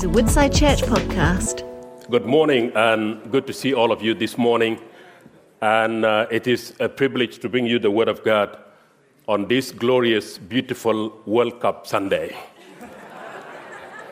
is 0.00 0.04
a 0.04 0.08
Woodside 0.08 0.54
Church 0.54 0.80
podcast. 0.80 1.62
Good 2.08 2.24
morning, 2.24 2.72
and 2.74 3.30
good 3.30 3.46
to 3.46 3.52
see 3.52 3.74
all 3.74 3.92
of 3.92 4.00
you 4.00 4.14
this 4.14 4.38
morning. 4.38 4.80
And 5.60 6.06
uh, 6.06 6.26
it 6.30 6.46
is 6.46 6.72
a 6.80 6.88
privilege 6.88 7.38
to 7.40 7.50
bring 7.50 7.66
you 7.66 7.78
the 7.78 7.90
Word 7.90 8.08
of 8.08 8.24
God 8.24 8.56
on 9.28 9.46
this 9.46 9.72
glorious, 9.72 10.38
beautiful 10.38 11.12
World 11.26 11.60
Cup 11.60 11.86
Sunday. 11.86 12.34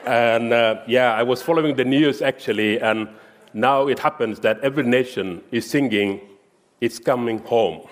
and 0.05 0.53
uh, 0.53 0.83
yeah, 0.87 1.15
I 1.15 1.23
was 1.23 1.41
following 1.41 1.75
the 1.75 1.87
news 1.87 2.21
actually, 2.21 2.79
and 2.81 3.09
now 3.55 3.89
it 3.89 3.99
happens 3.99 4.41
that 4.41 4.61
every 4.61 4.85
nation 4.85 5.43
is 5.53 5.71
singing, 5.71 6.21
It's 6.83 6.99
Coming 6.99 7.39
Home. 7.45 7.89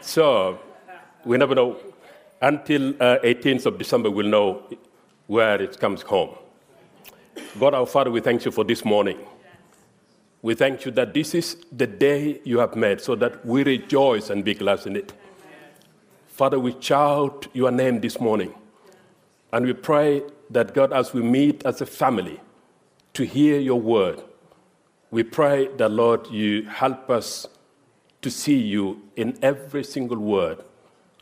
so 0.00 0.60
we 1.24 1.38
never 1.38 1.56
know. 1.56 1.76
Until 2.40 2.90
uh, 3.02 3.18
18th 3.24 3.64
of 3.66 3.78
December, 3.78 4.10
we'll 4.10 4.28
know 4.28 4.62
where 5.26 5.60
it 5.60 5.78
comes 5.78 6.02
home. 6.02 6.36
God 7.58 7.74
our 7.74 7.86
Father, 7.86 8.10
we 8.10 8.20
thank 8.20 8.44
you 8.44 8.50
for 8.50 8.64
this 8.64 8.84
morning. 8.84 9.18
We 10.42 10.54
thank 10.54 10.84
you 10.84 10.90
that 10.92 11.14
this 11.14 11.34
is 11.34 11.56
the 11.72 11.86
day 11.86 12.40
you 12.44 12.58
have 12.58 12.76
made 12.76 13.00
so 13.00 13.16
that 13.16 13.44
we 13.44 13.64
rejoice 13.64 14.30
and 14.30 14.44
be 14.44 14.54
glad 14.54 14.86
in 14.86 14.96
it. 14.96 15.12
Father, 16.28 16.60
we 16.60 16.76
shout 16.80 17.48
your 17.52 17.70
name 17.70 18.00
this 18.00 18.20
morning. 18.20 18.54
And 19.52 19.64
we 19.64 19.72
pray 19.72 20.22
that 20.50 20.74
God, 20.74 20.92
as 20.92 21.12
we 21.12 21.22
meet 21.22 21.64
as 21.64 21.80
a 21.80 21.86
family 21.86 22.40
to 23.14 23.24
hear 23.24 23.58
your 23.58 23.80
word, 23.80 24.22
we 25.10 25.22
pray 25.22 25.68
that, 25.78 25.90
Lord, 25.90 26.26
you 26.28 26.64
help 26.64 27.10
us 27.10 27.48
to 28.22 28.30
see 28.30 28.58
you 28.58 29.02
in 29.16 29.38
every 29.40 29.82
single 29.82 30.18
word, 30.18 30.62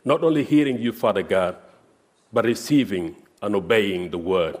not 0.03 0.23
only 0.23 0.43
hearing 0.43 0.79
you, 0.79 0.91
Father 0.91 1.23
God, 1.23 1.55
but 2.33 2.45
receiving 2.45 3.15
and 3.41 3.55
obeying 3.55 4.11
the 4.11 4.17
word. 4.17 4.57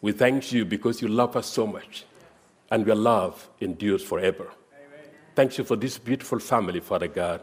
We 0.00 0.12
thank 0.12 0.52
you 0.52 0.64
because 0.64 1.02
you 1.02 1.08
love 1.08 1.36
us 1.36 1.46
so 1.46 1.66
much, 1.66 2.04
and 2.70 2.86
your 2.86 2.96
love 2.96 3.48
endures 3.60 4.02
forever. 4.02 4.44
Amen. 4.44 5.10
Thank 5.34 5.58
you 5.58 5.64
for 5.64 5.76
this 5.76 5.98
beautiful 5.98 6.38
family, 6.38 6.80
Father 6.80 7.08
God. 7.08 7.42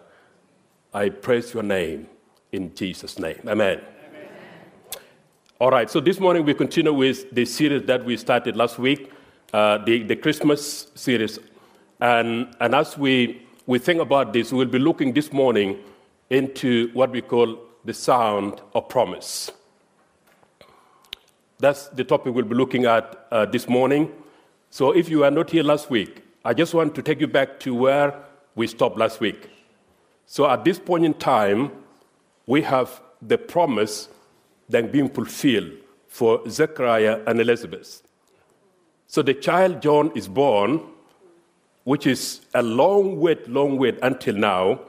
I 0.93 1.09
praise 1.09 1.53
your 1.53 1.63
name 1.63 2.07
in 2.51 2.73
Jesus' 2.73 3.19
name. 3.19 3.39
Amen. 3.47 3.79
Amen. 3.79 4.29
All 5.59 5.71
right, 5.71 5.89
so 5.89 5.99
this 5.99 6.19
morning 6.19 6.45
we 6.45 6.53
continue 6.53 6.93
with 6.93 7.29
the 7.31 7.45
series 7.45 7.83
that 7.83 8.05
we 8.05 8.17
started 8.17 8.55
last 8.55 8.79
week, 8.79 9.11
uh, 9.53 9.77
the, 9.79 10.03
the 10.03 10.15
Christmas 10.15 10.87
series. 10.95 11.39
And, 11.99 12.55
and 12.59 12.75
as 12.75 12.97
we, 12.97 13.45
we 13.65 13.79
think 13.79 14.01
about 14.01 14.33
this, 14.33 14.51
we'll 14.51 14.65
be 14.65 14.79
looking 14.79 15.13
this 15.13 15.31
morning 15.31 15.79
into 16.29 16.89
what 16.93 17.11
we 17.11 17.21
call 17.21 17.59
the 17.83 17.93
sound 17.93 18.61
of 18.73 18.89
promise. 18.89 19.51
That's 21.59 21.87
the 21.87 22.03
topic 22.03 22.33
we'll 22.33 22.45
be 22.45 22.55
looking 22.55 22.85
at 22.85 23.27
uh, 23.31 23.45
this 23.45 23.69
morning. 23.69 24.11
So 24.69 24.91
if 24.91 25.07
you 25.07 25.19
were 25.19 25.31
not 25.31 25.49
here 25.51 25.63
last 25.63 25.89
week, 25.89 26.21
I 26.43 26.53
just 26.53 26.73
want 26.73 26.95
to 26.95 27.01
take 27.01 27.21
you 27.21 27.27
back 27.27 27.59
to 27.61 27.73
where 27.73 28.13
we 28.55 28.67
stopped 28.67 28.97
last 28.97 29.21
week. 29.21 29.49
So 30.25 30.49
at 30.49 30.65
this 30.65 30.79
point 30.79 31.05
in 31.05 31.13
time, 31.13 31.71
we 32.45 32.61
have 32.63 33.01
the 33.21 33.37
promise 33.37 34.09
then 34.67 34.91
being 34.91 35.09
fulfilled 35.09 35.71
for 36.07 36.41
Zechariah 36.49 37.21
and 37.25 37.39
Elizabeth. 37.39 38.01
So 39.07 39.21
the 39.21 39.33
child 39.33 39.81
John 39.81 40.11
is 40.15 40.27
born, 40.27 40.81
which 41.83 42.05
is 42.05 42.41
a 42.53 42.61
long 42.61 43.19
wait, 43.19 43.47
long 43.47 43.77
wait 43.77 43.97
until 44.01 44.35
now. 44.35 44.81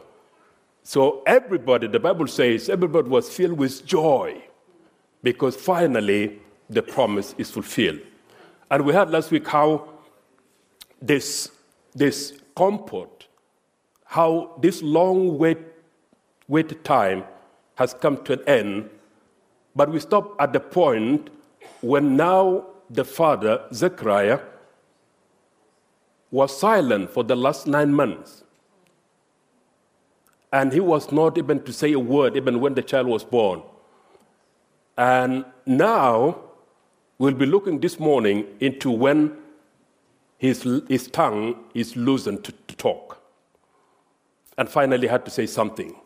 So 0.82 1.22
everybody, 1.26 1.86
the 1.86 2.00
Bible 2.00 2.26
says, 2.26 2.68
everybody 2.68 3.08
was 3.08 3.32
filled 3.32 3.58
with 3.58 3.84
joy 3.86 4.42
because 5.22 5.54
finally 5.54 6.40
the 6.68 6.82
promise 6.82 7.34
is 7.38 7.50
fulfilled. 7.50 8.00
And 8.70 8.84
we 8.84 8.92
heard 8.92 9.10
last 9.10 9.30
week 9.30 9.46
how 9.46 9.88
this, 11.00 11.50
this 11.94 12.40
comfort, 12.56 13.28
how 14.04 14.56
this 14.60 14.82
long 14.82 15.38
wait, 15.38 15.58
wait 16.48 16.84
time 16.84 17.24
has 17.76 17.94
come 17.94 18.22
to 18.24 18.32
an 18.34 18.48
end. 18.48 18.90
But 19.74 19.90
we 19.90 20.00
stop 20.00 20.34
at 20.40 20.52
the 20.52 20.60
point 20.60 21.30
when 21.80 22.16
now 22.16 22.66
the 22.90 23.04
father, 23.04 23.64
Zechariah, 23.72 24.40
was 26.30 26.58
silent 26.58 27.10
for 27.10 27.22
the 27.22 27.36
last 27.36 27.66
nine 27.66 27.92
months. 27.92 28.42
And 30.52 30.72
he 30.72 30.80
was 30.80 31.12
not 31.12 31.38
even 31.38 31.62
to 31.64 31.72
say 31.72 31.92
a 31.92 31.98
word, 31.98 32.36
even 32.36 32.60
when 32.60 32.74
the 32.74 32.82
child 32.82 33.06
was 33.06 33.24
born. 33.24 33.62
And 34.96 35.44
now 35.66 36.45
We'll 37.18 37.32
be 37.32 37.46
looking 37.46 37.80
this 37.80 37.98
morning 37.98 38.46
into 38.60 38.90
when 38.90 39.38
his, 40.36 40.68
his 40.86 41.08
tongue 41.08 41.64
is 41.72 41.96
loosened 41.96 42.44
to, 42.44 42.52
to 42.52 42.76
talk. 42.76 43.22
And 44.58 44.68
finally 44.68 45.06
had 45.06 45.24
to 45.24 45.30
say 45.30 45.46
something. 45.46 45.96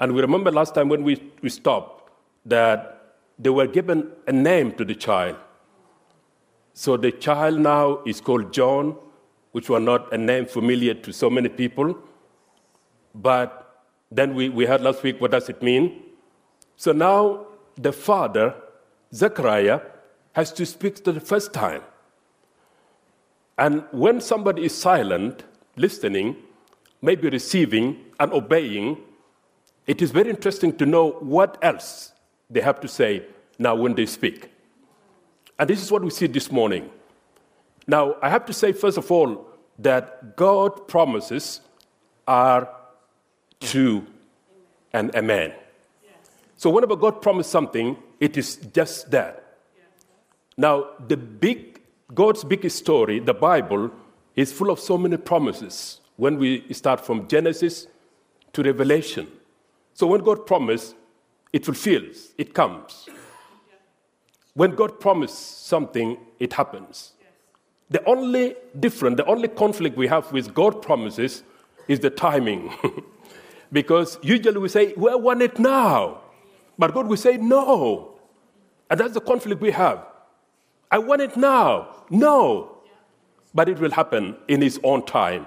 And 0.00 0.12
we 0.14 0.20
remember 0.20 0.50
last 0.50 0.74
time 0.74 0.88
when 0.88 1.04
we, 1.04 1.22
we 1.40 1.48
stopped 1.48 2.10
that 2.46 3.16
they 3.38 3.50
were 3.50 3.66
given 3.68 4.10
a 4.26 4.32
name 4.32 4.72
to 4.72 4.84
the 4.84 4.94
child. 4.94 5.36
So 6.74 6.96
the 6.96 7.12
child 7.12 7.60
now 7.60 8.00
is 8.04 8.20
called 8.20 8.52
John, 8.52 8.96
which 9.52 9.68
was 9.68 9.82
not 9.82 10.12
a 10.12 10.18
name 10.18 10.46
familiar 10.46 10.94
to 10.94 11.12
so 11.12 11.30
many 11.30 11.48
people. 11.48 11.96
But 13.14 13.84
then 14.10 14.34
we, 14.34 14.48
we 14.48 14.66
heard 14.66 14.80
last 14.80 15.02
week 15.04 15.20
what 15.20 15.30
does 15.30 15.48
it 15.48 15.62
mean? 15.62 16.02
So 16.76 16.92
now 16.92 17.46
the 17.76 17.92
father, 17.92 18.54
Zechariah, 19.14 19.80
has 20.38 20.52
to 20.52 20.64
speak 20.64 21.04
for 21.04 21.10
the 21.10 21.18
first 21.20 21.52
time. 21.52 21.82
And 23.58 23.82
when 23.90 24.20
somebody 24.20 24.66
is 24.66 24.72
silent, 24.72 25.42
listening, 25.74 26.36
maybe 27.02 27.28
receiving 27.28 28.04
and 28.20 28.32
obeying, 28.32 28.98
it 29.88 30.00
is 30.00 30.12
very 30.12 30.30
interesting 30.30 30.76
to 30.76 30.86
know 30.86 31.10
what 31.34 31.58
else 31.60 32.12
they 32.48 32.60
have 32.60 32.78
to 32.82 32.86
say 32.86 33.24
now 33.58 33.74
when 33.74 33.96
they 33.96 34.06
speak. 34.06 34.52
And 35.58 35.68
this 35.68 35.82
is 35.82 35.90
what 35.90 36.04
we 36.04 36.10
see 36.10 36.28
this 36.28 36.52
morning. 36.52 36.88
Now, 37.88 38.14
I 38.22 38.30
have 38.30 38.46
to 38.46 38.52
say, 38.52 38.70
first 38.70 38.96
of 38.96 39.10
all, 39.10 39.44
that 39.80 40.36
God 40.36 40.86
promises 40.86 41.62
are 42.28 42.68
true 43.58 44.06
and 44.92 45.12
amen. 45.16 45.52
So, 46.56 46.70
whenever 46.70 46.94
God 46.94 47.22
promises 47.22 47.50
something, 47.50 47.96
it 48.20 48.36
is 48.36 48.54
just 48.72 49.10
that. 49.10 49.47
Now, 50.58 50.88
the 51.06 51.16
big, 51.16 51.80
God's 52.12 52.42
biggest 52.42 52.78
story, 52.78 53.20
the 53.20 53.32
Bible, 53.32 53.92
is 54.34 54.52
full 54.52 54.70
of 54.70 54.80
so 54.80 54.98
many 54.98 55.16
promises 55.16 56.00
when 56.16 56.36
we 56.36 56.64
start 56.72 57.00
from 57.00 57.28
Genesis 57.28 57.86
to 58.52 58.64
Revelation. 58.64 59.28
So 59.94 60.08
when 60.08 60.20
God 60.20 60.46
promises, 60.46 60.96
it 61.52 61.64
fulfills, 61.64 62.34
it 62.36 62.54
comes. 62.54 63.08
When 64.54 64.74
God 64.74 64.98
promises 64.98 65.38
something, 65.38 66.18
it 66.40 66.52
happens. 66.52 67.12
The 67.88 68.04
only 68.04 68.56
difference, 68.80 69.16
the 69.16 69.26
only 69.26 69.46
conflict 69.46 69.96
we 69.96 70.08
have 70.08 70.32
with 70.32 70.52
God 70.54 70.82
promises 70.82 71.44
is 71.86 72.00
the 72.00 72.10
timing. 72.10 72.74
because 73.72 74.18
usually 74.22 74.58
we 74.58 74.68
say, 74.68 74.92
well, 74.96 75.14
I 75.14 75.16
want 75.16 75.40
it 75.40 75.60
now. 75.60 76.22
But 76.76 76.92
God 76.94 77.06
will 77.06 77.16
say, 77.16 77.36
no. 77.36 78.18
And 78.90 78.98
that's 78.98 79.14
the 79.14 79.20
conflict 79.20 79.60
we 79.62 79.70
have. 79.70 80.04
I 80.90 80.98
want 80.98 81.20
it 81.20 81.36
now. 81.36 82.04
No. 82.10 82.78
But 83.54 83.68
it 83.68 83.78
will 83.78 83.90
happen 83.90 84.36
in 84.48 84.60
His 84.60 84.80
own 84.82 85.04
time. 85.04 85.46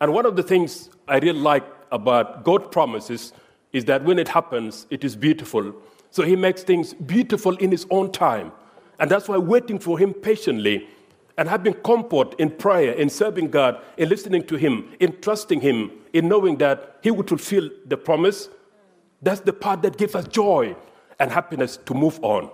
And 0.00 0.12
one 0.12 0.26
of 0.26 0.36
the 0.36 0.42
things 0.42 0.90
I 1.06 1.18
really 1.18 1.38
like 1.38 1.64
about 1.90 2.44
God 2.44 2.70
promises 2.70 3.32
is 3.72 3.84
that 3.86 4.04
when 4.04 4.18
it 4.18 4.28
happens, 4.28 4.86
it 4.90 5.04
is 5.04 5.16
beautiful. 5.16 5.74
So 6.10 6.22
He 6.22 6.36
makes 6.36 6.62
things 6.62 6.94
beautiful 6.94 7.56
in 7.56 7.70
His 7.70 7.86
own 7.90 8.12
time. 8.12 8.52
And 9.00 9.10
that's 9.10 9.28
why 9.28 9.38
waiting 9.38 9.78
for 9.78 9.98
Him 9.98 10.14
patiently 10.14 10.88
and 11.36 11.48
having 11.48 11.72
comfort 11.74 12.34
in 12.38 12.50
prayer, 12.50 12.92
in 12.92 13.08
serving 13.08 13.50
God, 13.50 13.80
in 13.96 14.08
listening 14.08 14.44
to 14.46 14.56
Him, 14.56 14.90
in 14.98 15.20
trusting 15.20 15.60
Him, 15.60 15.92
in 16.12 16.28
knowing 16.28 16.56
that 16.58 16.98
He 17.02 17.10
would 17.10 17.28
fulfill 17.28 17.70
the 17.86 17.96
promise, 17.96 18.48
that's 19.22 19.40
the 19.40 19.52
part 19.52 19.82
that 19.82 19.96
gives 19.96 20.14
us 20.14 20.26
joy 20.28 20.76
and 21.18 21.30
happiness 21.30 21.76
to 21.86 21.94
move 21.94 22.18
on. 22.22 22.50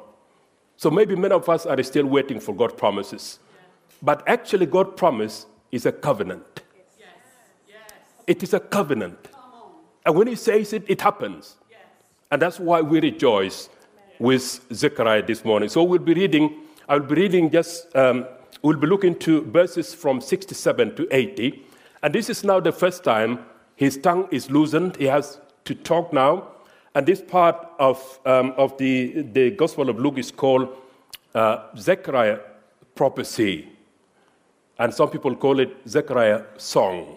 So 0.76 0.90
maybe 0.90 1.14
many 1.16 1.34
of 1.34 1.48
us 1.48 1.66
are 1.66 1.82
still 1.82 2.06
waiting 2.06 2.40
for 2.40 2.54
God's 2.54 2.74
promises. 2.74 3.38
But 4.02 4.22
actually, 4.26 4.66
God's 4.66 4.94
promise 4.96 5.46
is 5.72 5.86
a 5.86 5.92
covenant. 5.92 6.62
Yes. 6.98 7.08
Yes. 7.68 7.90
It 8.26 8.42
is 8.42 8.54
a 8.54 8.60
covenant. 8.60 9.18
And 10.04 10.14
when 10.14 10.26
He 10.26 10.34
says 10.34 10.72
it, 10.72 10.84
it 10.88 11.00
happens. 11.00 11.56
Yes. 11.70 11.80
And 12.30 12.42
that's 12.42 12.60
why 12.60 12.80
we 12.80 13.00
rejoice 13.00 13.70
with 14.18 14.60
Zechariah 14.72 15.24
this 15.26 15.44
morning. 15.44 15.68
So 15.68 15.82
we'll 15.82 15.98
be 15.98 16.14
reading, 16.14 16.54
I'll 16.88 17.00
be 17.00 17.14
reading 17.14 17.50
just, 17.50 17.94
um, 17.96 18.26
we'll 18.62 18.76
be 18.76 18.86
looking 18.86 19.18
to 19.20 19.42
verses 19.42 19.94
from 19.94 20.20
67 20.20 20.96
to 20.96 21.08
80. 21.10 21.62
And 22.02 22.14
this 22.14 22.28
is 22.28 22.44
now 22.44 22.60
the 22.60 22.72
first 22.72 23.04
time 23.04 23.44
his 23.76 23.96
tongue 23.96 24.28
is 24.30 24.50
loosened. 24.50 24.96
He 24.96 25.06
has 25.06 25.40
to 25.64 25.74
talk 25.74 26.12
now. 26.12 26.48
And 26.94 27.06
this 27.06 27.20
part 27.20 27.68
of, 27.78 28.20
um, 28.24 28.54
of 28.56 28.78
the, 28.78 29.22
the 29.22 29.50
Gospel 29.50 29.90
of 29.90 29.98
Luke 29.98 30.18
is 30.18 30.30
called 30.30 30.68
uh, 31.34 31.66
Zechariah 31.76 32.38
prophecy, 32.94 33.68
and 34.78 34.94
some 34.94 35.10
people 35.10 35.34
call 35.34 35.58
it 35.58 35.76
Zechariah 35.88 36.42
song. 36.56 37.16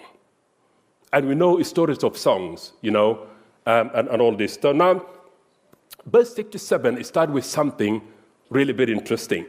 And 1.13 1.27
we 1.27 1.35
know 1.35 1.62
stories 1.62 2.03
of 2.03 2.18
songs, 2.18 2.74
you 2.81 2.91
know, 2.91 3.27
um, 3.65 3.91
and, 3.94 4.07
and 4.09 4.21
all 4.21 4.35
this. 4.35 4.57
So 4.59 4.71
now, 4.71 5.06
verse 6.06 6.33
67 6.35 7.03
starts 7.03 7.31
with 7.31 7.45
something 7.45 8.01
really 8.50 8.74
very 8.74 8.94
interesting. 8.94 9.45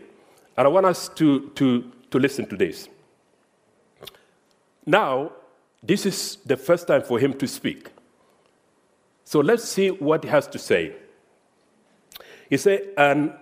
And 0.57 0.67
I 0.67 0.71
want 0.71 0.87
us 0.87 1.09
to, 1.11 1.49
to, 1.55 1.91
to 2.11 2.19
listen 2.19 2.47
to 2.47 2.57
this. 2.57 2.89
Now, 4.85 5.33
this 5.83 6.07
is 6.07 6.37
the 6.45 6.57
first 6.57 6.87
time 6.87 7.03
for 7.03 7.19
him 7.19 7.33
to 7.35 7.47
speak. 7.47 7.91
So 9.29 9.41
let's 9.41 9.65
see 9.65 9.91
what 9.91 10.25
he 10.25 10.31
has 10.31 10.47
to 10.47 10.59
say. 10.59 10.95
He 12.49 12.57
said, 12.57 12.95
And 12.97 13.35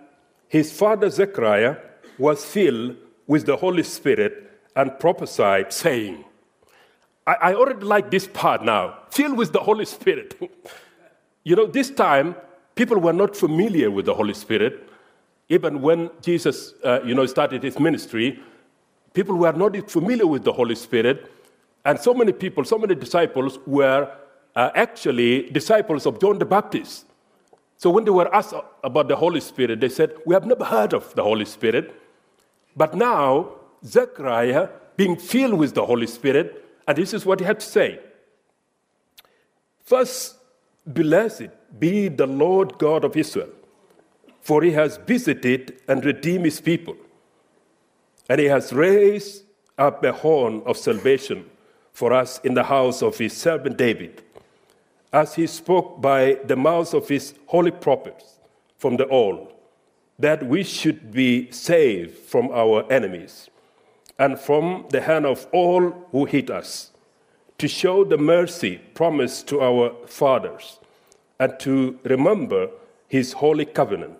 his 0.48 0.72
father 0.72 1.08
Zechariah 1.08 1.76
was 2.18 2.44
filled 2.44 2.96
with 3.28 3.46
the 3.46 3.56
Holy 3.56 3.84
Spirit 3.84 4.50
and 4.74 4.98
prophesied, 4.98 5.72
saying, 5.72 6.24
I, 7.24 7.34
I 7.34 7.54
already 7.54 7.84
like 7.84 8.10
this 8.10 8.26
part 8.26 8.64
now, 8.64 8.98
filled 9.10 9.38
with 9.38 9.52
the 9.52 9.60
Holy 9.60 9.84
Spirit. 9.84 10.34
you 11.44 11.54
know, 11.54 11.66
this 11.66 11.90
time, 11.90 12.34
people 12.74 12.98
were 12.98 13.12
not 13.12 13.36
familiar 13.36 13.88
with 13.88 14.06
the 14.06 14.14
Holy 14.14 14.34
Spirit. 14.34 14.88
Even 15.50 15.82
when 15.82 16.10
Jesus, 16.20 16.74
uh, 16.82 16.98
you 17.04 17.14
know, 17.14 17.26
started 17.26 17.62
his 17.62 17.78
ministry, 17.78 18.40
people 19.14 19.36
were 19.36 19.52
not 19.52 19.88
familiar 19.88 20.26
with 20.26 20.42
the 20.42 20.52
Holy 20.52 20.74
Spirit. 20.74 21.30
And 21.84 21.96
so 22.00 22.12
many 22.12 22.32
people, 22.32 22.64
so 22.64 22.76
many 22.76 22.96
disciples 22.96 23.60
were 23.68 24.10
uh, 24.56 24.70
actually 24.74 25.50
disciples 25.50 26.06
of 26.06 26.18
John 26.18 26.38
the 26.38 26.46
Baptist. 26.46 27.04
So 27.76 27.90
when 27.90 28.04
they 28.04 28.10
were 28.10 28.34
asked 28.34 28.54
about 28.82 29.08
the 29.08 29.16
Holy 29.16 29.40
Spirit, 29.40 29.80
they 29.80 29.90
said, 29.90 30.14
We 30.24 30.34
have 30.34 30.46
never 30.46 30.64
heard 30.64 30.94
of 30.94 31.14
the 31.14 31.22
Holy 31.22 31.44
Spirit. 31.44 31.94
But 32.74 32.94
now, 32.94 33.52
Zechariah, 33.84 34.68
being 34.96 35.16
filled 35.16 35.58
with 35.58 35.74
the 35.74 35.84
Holy 35.84 36.06
Spirit, 36.06 36.64
and 36.88 36.96
this 36.96 37.12
is 37.12 37.26
what 37.26 37.40
he 37.40 37.46
had 37.46 37.60
to 37.60 37.66
say 37.66 38.00
First, 39.84 40.36
blessed 40.86 41.48
be 41.78 42.08
the 42.08 42.26
Lord 42.26 42.78
God 42.78 43.04
of 43.04 43.16
Israel, 43.16 43.50
for 44.40 44.62
he 44.62 44.72
has 44.72 44.96
visited 44.96 45.80
and 45.86 46.04
redeemed 46.04 46.46
his 46.46 46.60
people, 46.60 46.96
and 48.28 48.40
he 48.40 48.46
has 48.46 48.72
raised 48.72 49.44
up 49.76 50.02
a 50.02 50.12
horn 50.12 50.62
of 50.64 50.78
salvation 50.78 51.44
for 51.92 52.12
us 52.12 52.40
in 52.44 52.54
the 52.54 52.64
house 52.64 53.02
of 53.02 53.18
his 53.18 53.36
servant 53.36 53.76
David, 53.76 54.22
as 55.16 55.34
he 55.34 55.46
spoke 55.46 55.98
by 56.02 56.38
the 56.44 56.54
mouths 56.54 56.92
of 56.92 57.08
his 57.08 57.32
holy 57.46 57.70
prophets 57.70 58.38
from 58.76 58.98
the 58.98 59.08
old, 59.08 59.50
that 60.18 60.46
we 60.46 60.62
should 60.62 61.10
be 61.10 61.50
saved 61.50 62.14
from 62.18 62.50
our 62.50 62.84
enemies 62.92 63.48
and 64.18 64.38
from 64.38 64.84
the 64.90 65.00
hand 65.00 65.24
of 65.24 65.46
all 65.52 65.90
who 66.12 66.26
hate 66.26 66.50
us, 66.50 66.90
to 67.56 67.66
show 67.66 68.04
the 68.04 68.18
mercy 68.18 68.76
promised 68.92 69.48
to 69.48 69.62
our 69.62 69.90
fathers, 70.06 70.78
and 71.40 71.58
to 71.58 71.98
remember 72.04 72.68
his 73.08 73.32
holy 73.32 73.64
covenant. 73.64 74.18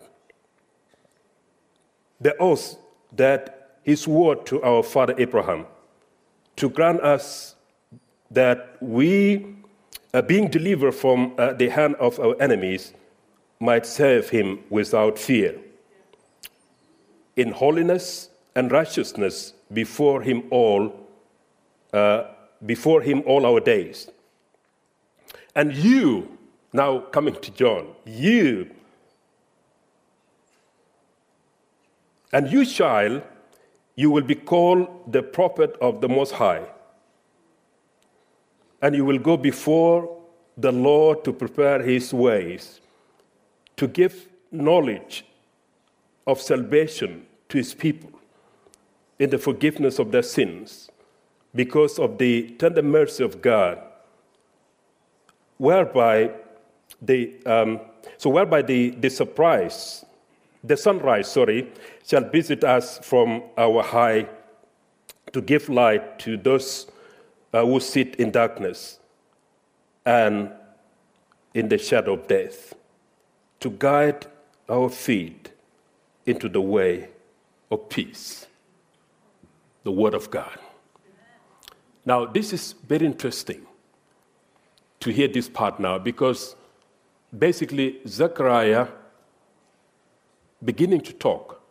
The 2.22 2.34
oath 2.38 2.78
that 3.12 3.81
he 3.82 3.96
swore 3.96 4.37
to 4.44 4.62
our 4.62 4.82
father 4.82 5.14
Abraham, 5.19 5.66
to 6.56 6.70
grant 6.70 7.02
us 7.02 7.54
that 8.31 8.78
we, 8.81 9.56
uh, 10.14 10.23
being 10.23 10.49
delivered 10.49 10.93
from 10.93 11.35
uh, 11.38 11.53
the 11.53 11.69
hand 11.69 11.94
of 11.97 12.19
our 12.20 12.41
enemies, 12.41 12.93
might 13.58 13.87
serve 13.87 14.29
him 14.29 14.61
without 14.70 15.19
fear, 15.19 15.58
in 17.37 17.53
holiness 17.53 18.31
and 18.55 18.70
righteousness 18.70 19.53
before 19.73 20.23
him 20.23 20.44
all, 20.50 20.93
uh, 21.93 22.25
before 22.64 23.03
him 23.03 23.23
all 23.26 23.47
our 23.47 23.61
days. 23.61 24.11
And 25.55 25.75
you, 25.75 26.38
now 26.73 27.00
coming 27.00 27.35
to 27.41 27.50
John, 27.50 27.88
you, 28.05 28.70
and 32.32 32.50
you, 32.50 32.67
child, 32.67 33.23
you 33.94 34.11
will 34.11 34.25
be 34.25 34.35
called 34.35 35.11
the 35.11 35.23
prophet 35.23 35.76
of 35.81 36.02
the 36.02 36.09
Most 36.09 36.32
High 36.32 36.67
and 38.87 38.94
you 38.94 39.05
will 39.05 39.19
go 39.19 39.37
before 39.37 40.17
the 40.56 40.71
Lord 40.71 41.25
to 41.25 41.33
prepare 41.33 41.83
his 41.83 42.15
ways, 42.15 42.81
to 43.77 43.88
give 43.88 44.29
knowledge 44.53 45.25
of 46.25 46.41
salvation 46.41 47.27
to 47.49 47.59
his 47.59 47.75
people 47.75 48.11
in 49.19 49.31
the 49.31 49.38
forgiveness 49.38 49.99
of 49.99 50.12
their 50.12 50.23
sins 50.23 50.88
because 51.53 51.99
of 51.99 52.19
the 52.19 52.50
tender 52.61 52.81
mercy 52.81 53.25
of 53.25 53.43
God, 53.43 53.83
whereby 55.59 56.31
the, 57.03 57.35
um, 57.44 57.81
so 58.19 58.31
whereby 58.31 58.62
the, 58.62 58.91
the 58.91 59.11
surprise, 59.11 60.05
the 60.62 60.77
sunrise, 60.77 61.27
sorry, 61.27 61.73
shall 62.06 62.23
visit 62.23 62.62
us 62.62 62.99
from 62.99 63.43
our 63.59 63.83
high 63.83 64.29
to 65.33 65.43
give 65.43 65.69
light 65.69 66.21
to 66.21 66.37
those 66.37 66.87
uh, 67.56 67.64
who 67.64 67.81
sit 67.81 68.17
in 68.17 68.31
darkness 68.31 68.99
and 70.05 70.50
in 71.55 71.69
the 71.69 71.79
shadow 71.79 72.12
of 72.12 72.29
death, 72.29 72.75
to 73.61 73.70
guide 73.70 74.26
our 74.69 74.91
feet 74.91 75.50
into 76.26 76.50
the 76.50 76.61
way 76.61 77.08
of 77.70 77.88
peace. 77.88 78.47
The 79.85 79.93
Word 79.93 80.12
of 80.12 80.31
God. 80.31 80.58
Now, 82.05 82.26
this 82.26 82.53
is 82.53 82.75
very 82.87 83.06
interesting 83.06 83.67
to 85.00 85.11
hear 85.11 85.29
this 85.29 85.49
part 85.49 85.81
now 85.81 85.99
because 85.99 86.56
basically 87.37 88.00
Zechariah 88.06 88.88
beginning 90.62 91.00
to 91.02 91.12
talk. 91.12 91.62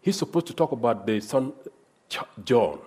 He's 0.00 0.16
supposed 0.16 0.46
to 0.46 0.54
talk 0.54 0.72
about 0.72 1.06
the 1.06 1.20
son 1.20 1.52
John 2.44 2.78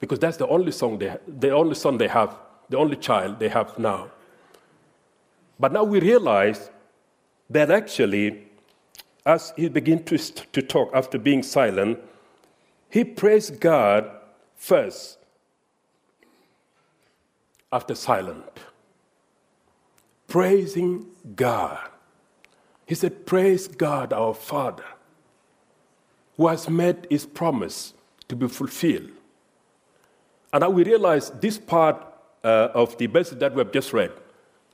because 0.00 0.18
that's 0.18 0.38
the 0.38 0.48
only 0.48 0.72
song 0.72 0.98
they, 0.98 1.16
the 1.28 1.50
only 1.50 1.74
son 1.74 1.98
they 1.98 2.08
have, 2.08 2.34
the 2.68 2.78
only 2.78 2.96
child 2.96 3.38
they 3.38 3.48
have 3.48 3.78
now. 3.78 4.10
But 5.58 5.72
now 5.72 5.84
we 5.84 6.00
realize 6.00 6.70
that 7.50 7.70
actually, 7.70 8.46
as 9.26 9.52
he 9.56 9.68
began 9.68 10.02
to, 10.04 10.16
to 10.18 10.62
talk 10.62 10.90
after 10.94 11.18
being 11.18 11.42
silent, 11.42 11.98
he 12.88 13.04
praised 13.04 13.60
God 13.60 14.10
first 14.56 15.18
after 17.70 17.94
silent. 17.94 18.44
Praising 20.26 21.06
God. 21.36 21.88
He 22.86 22.94
said, 22.94 23.26
Praise 23.26 23.68
God 23.68 24.12
our 24.12 24.34
Father, 24.34 24.84
who 26.36 26.48
has 26.48 26.68
made 26.68 27.06
his 27.10 27.26
promise 27.26 27.94
to 28.28 28.36
be 28.36 28.48
fulfilled. 28.48 29.10
And 30.52 30.62
now 30.62 30.70
we 30.70 30.84
realize 30.84 31.30
this 31.30 31.58
part 31.58 31.96
uh, 32.42 32.68
of 32.74 32.96
the 32.98 33.06
verses 33.06 33.38
that 33.38 33.54
we 33.54 33.58
have 33.60 33.72
just 33.72 33.92
read, 33.92 34.12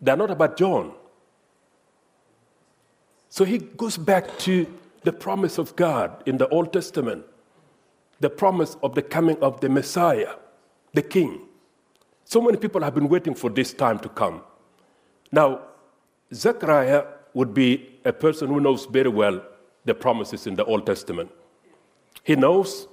they're 0.00 0.16
not 0.16 0.30
about 0.30 0.56
John. 0.56 0.92
So 3.28 3.44
he 3.44 3.58
goes 3.58 3.96
back 3.96 4.38
to 4.40 4.66
the 5.02 5.12
promise 5.12 5.58
of 5.58 5.76
God 5.76 6.22
in 6.26 6.38
the 6.38 6.48
Old 6.48 6.72
Testament, 6.72 7.24
the 8.20 8.30
promise 8.30 8.76
of 8.82 8.94
the 8.94 9.02
coming 9.02 9.36
of 9.42 9.60
the 9.60 9.68
Messiah, 9.68 10.34
the 10.94 11.02
King. 11.02 11.42
So 12.24 12.40
many 12.40 12.56
people 12.56 12.82
have 12.82 12.94
been 12.94 13.08
waiting 13.08 13.34
for 13.34 13.50
this 13.50 13.72
time 13.72 13.98
to 14.00 14.08
come. 14.08 14.42
Now, 15.30 15.60
Zechariah 16.32 17.04
would 17.34 17.52
be 17.52 17.98
a 18.04 18.12
person 18.12 18.48
who 18.48 18.60
knows 18.60 18.86
very 18.86 19.10
well 19.10 19.42
the 19.84 19.94
promises 19.94 20.46
in 20.46 20.56
the 20.56 20.64
Old 20.64 20.86
Testament. 20.86 21.30
He 22.24 22.34
knows 22.34 22.88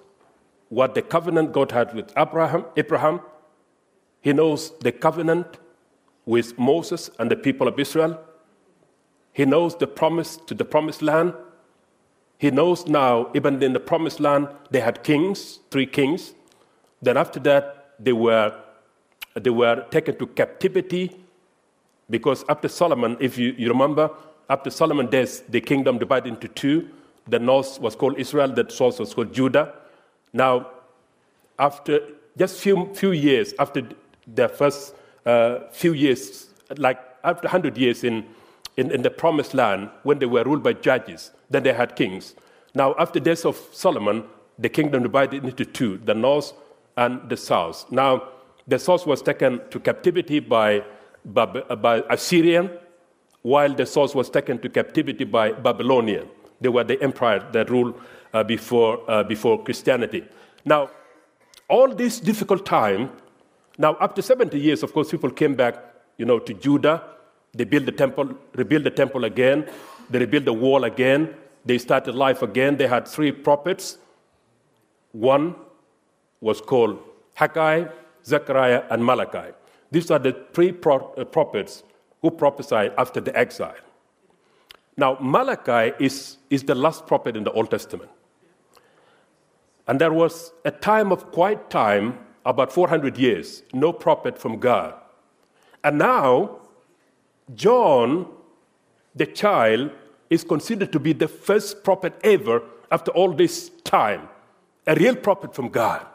what 0.74 0.96
the 0.96 1.04
covenant 1.04 1.52
God 1.52 1.72
had 1.72 1.94
with 1.94 2.12
Abraham, 2.18 2.66
Abraham. 2.76 3.22
He 4.22 4.34
knows 4.34 4.72
the 4.80 4.92
covenant 4.92 5.60
with 6.26 6.58
Moses 6.58 7.12
and 7.20 7.30
the 7.30 7.36
people 7.36 7.68
of 7.68 7.80
Israel. 7.80 8.20
He 9.34 9.46
knows 9.46 9.76
the 9.76 9.86
promise 9.86 10.38
to 10.48 10.56
the 10.56 10.66
promised 10.66 11.04
land. 11.04 11.34
He 12.40 12.50
knows 12.50 12.88
now, 12.88 13.30
even 13.36 13.62
in 13.62 13.74
the 13.74 13.80
promised 13.80 14.20
land, 14.20 14.48
they 14.72 14.80
had 14.80 15.04
kings, 15.04 15.60
three 15.70 15.86
kings. 15.86 16.34
Then 17.04 17.18
after 17.18 17.40
that, 17.42 17.94
they 18.00 18.14
were, 18.14 18.56
they 19.36 19.52
were 19.52 19.86
taken 19.92 20.18
to 20.18 20.26
captivity 20.26 21.16
because 22.10 22.44
after 22.50 22.68
Solomon, 22.68 23.16
if 23.20 23.38
you, 23.38 23.54
you 23.60 23.70
remember, 23.70 24.10
after 24.50 24.72
Solomon 24.72 25.06
death, 25.08 25.46
the 25.50 25.62
kingdom 25.62 26.00
divided 26.00 26.30
into 26.30 26.48
two. 26.48 26.90
The 27.28 27.40
north 27.40 27.80
was 27.80 27.96
called 27.96 28.18
Israel, 28.18 28.48
the 28.48 28.68
south 28.70 29.00
was 29.00 29.14
called 29.14 29.34
Judah. 29.34 29.74
Now, 30.34 30.68
after 31.60 32.00
just 32.38 32.60
few 32.60 32.94
few 32.94 33.12
years 33.12 33.54
after 33.60 33.88
the 34.28 34.50
first 34.50 34.96
uh, 35.26 35.60
few 35.72 35.94
years, 35.94 36.50
like 36.78 37.00
after 37.24 37.48
100 37.48 37.78
years 37.78 38.04
in 38.04 38.26
in, 38.78 38.92
in 38.92 39.02
the 39.02 39.10
promised 39.10 39.54
land 39.54 39.90
when 40.04 40.20
they 40.20 40.26
were 40.26 40.44
ruled 40.44 40.64
by 40.64 40.74
judges. 40.74 41.32
Then 41.50 41.64
they 41.64 41.74
had 41.74 41.96
kings. 41.96 42.36
Now, 42.74 42.96
after 42.98 43.20
the 43.20 43.26
death 43.26 43.46
of 43.46 43.58
Solomon, 43.72 44.24
the 44.58 44.70
kingdom 44.70 45.04
divided 45.04 45.44
into 45.44 45.66
two 45.66 45.98
the 45.98 46.14
north 46.14 46.54
and 46.98 47.30
the 47.30 47.38
south. 47.38 47.92
Now, 47.92 48.30
the 48.68 48.80
south 48.80 49.06
was 49.06 49.22
taken 49.22 49.62
to 49.70 49.80
captivity 49.80 50.40
by, 50.40 50.84
by, 51.26 51.46
by 51.46 52.04
Assyrian, 52.10 52.72
while 53.42 53.74
the 53.74 53.86
south 53.86 54.16
was 54.16 54.30
taken 54.30 54.58
to 54.60 54.70
captivity 54.70 55.26
by 55.26 55.52
Babylonian. 55.52 56.28
They 56.62 56.70
were 56.70 56.84
the 56.84 57.02
empire 57.04 57.46
that 57.52 57.70
ruled 57.70 58.00
uh, 58.34 58.44
before, 58.44 59.00
uh, 59.10 59.24
before 59.24 59.64
Christianity. 59.64 60.24
Now, 60.66 60.90
all 61.68 61.94
this 61.94 62.20
difficult 62.20 62.66
time, 62.66 63.12
now 63.78 63.98
after 64.00 64.22
70 64.22 64.60
years, 64.60 64.84
of 64.84 64.94
course, 64.94 65.12
people 65.12 65.30
came 65.30 65.56
back, 65.56 65.76
you 66.18 66.26
know, 66.26 66.40
to 66.40 66.54
Judah. 66.54 67.04
They 67.54 67.64
built 67.64 67.86
the 67.86 67.92
temple, 67.92 68.36
rebuilt 68.54 68.84
the 68.84 68.92
temple 68.92 69.26
again. 69.26 69.70
They 70.10 70.20
rebuilt 70.20 70.46
the 70.46 70.54
wall 70.54 70.84
again. 70.84 71.36
They 71.66 71.78
started 71.78 72.16
life 72.16 72.42
again. 72.42 72.78
They 72.78 72.88
had 72.88 73.08
three 73.08 73.32
prophets. 73.32 73.98
One 75.12 75.56
was 76.42 76.60
called 76.60 77.00
Haggai, 77.36 77.86
Zechariah, 78.26 78.84
and 78.90 79.04
Malachi. 79.06 79.54
These 79.92 80.12
are 80.12 80.20
the 80.20 80.36
three 80.54 80.70
uh, 80.70 81.24
prophets 81.26 81.84
who 82.22 82.32
prophesied 82.32 82.94
after 82.98 83.22
the 83.22 83.38
exile. 83.38 83.76
Now, 84.98 85.18
Malachi 85.20 85.94
is, 86.00 86.38
is 86.50 86.64
the 86.64 86.76
last 86.76 87.08
prophet 87.08 87.36
in 87.36 87.44
the 87.44 87.52
Old 87.52 87.72
Testament. 87.72 88.10
And 89.88 90.00
there 90.00 90.14
was 90.14 90.52
a 90.64 90.72
time 90.72 91.12
of 91.12 91.32
quiet 91.32 91.70
time, 91.70 92.20
about 92.46 92.72
400 92.72 93.18
years, 93.18 93.64
no 93.74 93.94
prophet 93.94 94.38
from 94.38 94.60
God. 94.60 94.94
And 95.84 95.98
now, 95.98 96.58
John, 97.54 98.28
the 99.16 99.26
child, 99.26 99.92
is 100.30 100.44
considered 100.44 100.92
to 100.94 101.00
be 101.00 101.14
the 101.14 101.28
first 101.28 101.84
prophet 101.84 102.14
ever 102.24 102.64
after 102.92 103.12
all 103.12 103.34
this 103.34 103.70
time, 103.84 104.30
a 104.88 104.96
real 104.96 105.16
prophet 105.16 105.54
from 105.54 105.70
God. 105.70 106.06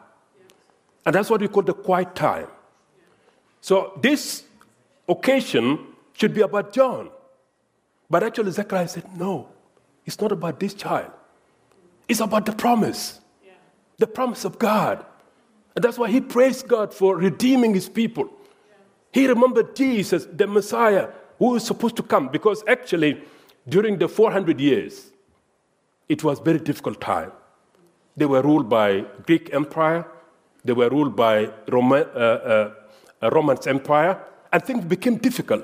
And 1.05 1.15
that's 1.15 1.29
what 1.29 1.41
we 1.41 1.47
call 1.47 1.63
the 1.63 1.73
quiet 1.73 2.15
time. 2.15 2.47
So, 3.61 3.97
this 4.01 4.43
occasion 5.07 5.79
should 6.13 6.33
be 6.33 6.41
about 6.41 6.73
John. 6.73 7.09
But 8.09 8.23
actually, 8.23 8.51
Zechariah 8.51 8.87
said, 8.87 9.17
no, 9.17 9.47
it's 10.05 10.19
not 10.19 10.31
about 10.31 10.59
this 10.59 10.73
child. 10.73 11.11
It's 12.07 12.19
about 12.19 12.45
the 12.45 12.53
promise. 12.53 13.19
The 13.99 14.07
promise 14.07 14.45
of 14.45 14.57
God. 14.57 15.05
And 15.75 15.83
that's 15.83 15.97
why 15.97 16.09
he 16.09 16.19
praised 16.21 16.67
God 16.67 16.93
for 16.93 17.17
redeeming 17.17 17.73
his 17.73 17.87
people. 17.87 18.29
He 19.11 19.27
remembered 19.27 19.75
Jesus, 19.75 20.27
the 20.31 20.47
Messiah, 20.47 21.09
who 21.37 21.51
was 21.51 21.63
supposed 21.63 21.95
to 21.97 22.03
come, 22.03 22.27
because 22.29 22.63
actually, 22.67 23.21
during 23.67 23.97
the 23.97 24.07
400 24.07 24.59
years, 24.59 25.11
it 26.07 26.23
was 26.23 26.39
very 26.39 26.59
difficult 26.59 26.99
time. 26.99 27.31
They 28.17 28.25
were 28.25 28.41
ruled 28.41 28.69
by 28.69 29.05
Greek 29.25 29.53
Empire, 29.53 30.05
they 30.63 30.73
were 30.73 30.89
ruled 30.89 31.15
by 31.15 31.51
Roman, 31.69 32.05
uh, 32.13 32.73
uh, 33.21 33.29
Roman 33.29 33.57
Empire, 33.67 34.21
and 34.51 34.63
things 34.63 34.83
became 34.85 35.17
difficult. 35.17 35.63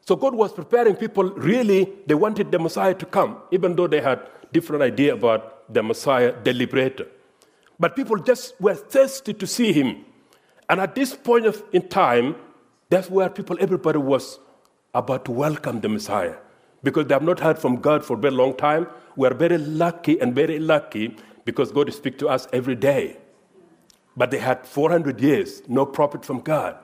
So 0.00 0.16
God 0.16 0.34
was 0.34 0.52
preparing 0.52 0.96
people, 0.96 1.30
really, 1.30 1.90
they 2.06 2.14
wanted 2.14 2.50
the 2.50 2.58
Messiah 2.58 2.94
to 2.94 3.06
come, 3.06 3.38
even 3.50 3.74
though 3.76 3.86
they 3.86 4.00
had 4.00 4.20
different 4.52 4.82
idea 4.82 5.14
about 5.14 5.72
the 5.72 5.82
Messiah, 5.82 6.34
the 6.42 6.52
liberator. 6.52 7.06
But 7.78 7.96
people 7.96 8.16
just 8.16 8.60
were 8.60 8.74
thirsty 8.74 9.34
to 9.34 9.46
see 9.46 9.72
him. 9.72 10.04
And 10.68 10.80
at 10.80 10.94
this 10.94 11.14
point 11.14 11.46
of, 11.46 11.62
in 11.72 11.88
time, 11.88 12.36
that's 12.88 13.10
where 13.10 13.28
people, 13.28 13.56
everybody 13.60 13.98
was 13.98 14.38
about 14.94 15.24
to 15.26 15.32
welcome 15.32 15.80
the 15.80 15.88
Messiah. 15.88 16.36
Because 16.82 17.06
they 17.06 17.14
have 17.14 17.22
not 17.22 17.40
heard 17.40 17.58
from 17.58 17.76
God 17.76 18.04
for 18.04 18.16
a 18.16 18.20
very 18.20 18.34
long 18.34 18.56
time. 18.56 18.86
We 19.16 19.26
are 19.26 19.34
very 19.34 19.58
lucky 19.58 20.20
and 20.20 20.34
very 20.34 20.58
lucky 20.58 21.16
because 21.44 21.72
God 21.72 21.92
speaks 21.92 22.18
to 22.18 22.28
us 22.28 22.46
every 22.52 22.74
day. 22.74 23.16
But 24.16 24.30
they 24.30 24.38
had 24.38 24.66
400 24.66 25.20
years, 25.20 25.62
no 25.66 25.86
prophet 25.86 26.24
from 26.24 26.40
God. 26.40 26.76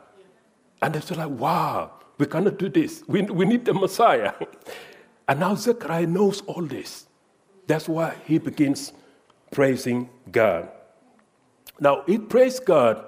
And 0.83 0.95
they 0.95 1.15
were 1.15 1.23
like, 1.23 1.39
wow, 1.39 1.93
we 2.19 2.27
cannot 2.27 2.59
do 2.59 2.69
this. 2.69 3.05
We, 3.07 3.23
we 3.23 3.45
need 3.45 3.65
the 3.65 3.75
Messiah. 3.75 4.33
and 5.29 5.41
now 5.41 5.55
Zechariah 5.55 6.07
knows 6.07 6.41
all 6.43 6.63
this. 6.63 7.07
That's 7.67 7.89
why 7.89 8.17
he 8.27 8.39
begins 8.39 8.93
praising 9.53 10.09
God. 10.33 10.69
Now, 11.81 12.03
he 12.07 12.19
praised 12.19 12.67
God 12.67 13.05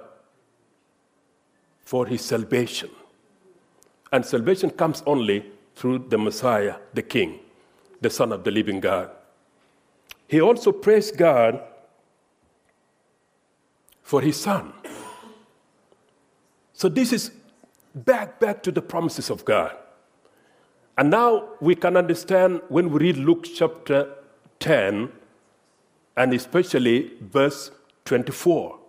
for 1.85 2.07
his 2.07 2.21
salvation. 2.21 2.89
And 4.11 4.25
salvation 4.25 4.71
comes 4.71 5.03
only 5.05 5.45
through 5.75 6.05
the 6.09 6.17
Messiah, 6.17 6.77
the 6.93 7.03
King, 7.03 7.39
the 8.01 8.09
Son 8.09 8.31
of 8.31 8.43
the 8.43 8.51
living 8.51 8.79
God. 8.79 9.11
He 10.27 10.41
also 10.41 10.71
praised 10.71 11.17
God 11.17 11.61
for 14.01 14.21
his 14.21 14.39
Son. 14.39 14.73
So, 16.73 16.89
this 16.89 17.13
is 17.13 17.31
back, 17.93 18.39
back 18.39 18.63
to 18.63 18.71
the 18.71 18.81
promises 18.81 19.29
of 19.29 19.45
God. 19.45 19.75
And 20.97 21.09
now 21.09 21.49
we 21.59 21.75
can 21.75 21.95
understand 21.95 22.61
when 22.69 22.91
we 22.91 22.99
read 22.99 23.17
Luke 23.17 23.45
chapter 23.55 24.13
10, 24.59 25.11
and 26.17 26.33
especially 26.33 27.13
verse 27.21 27.71
24. 28.05 28.79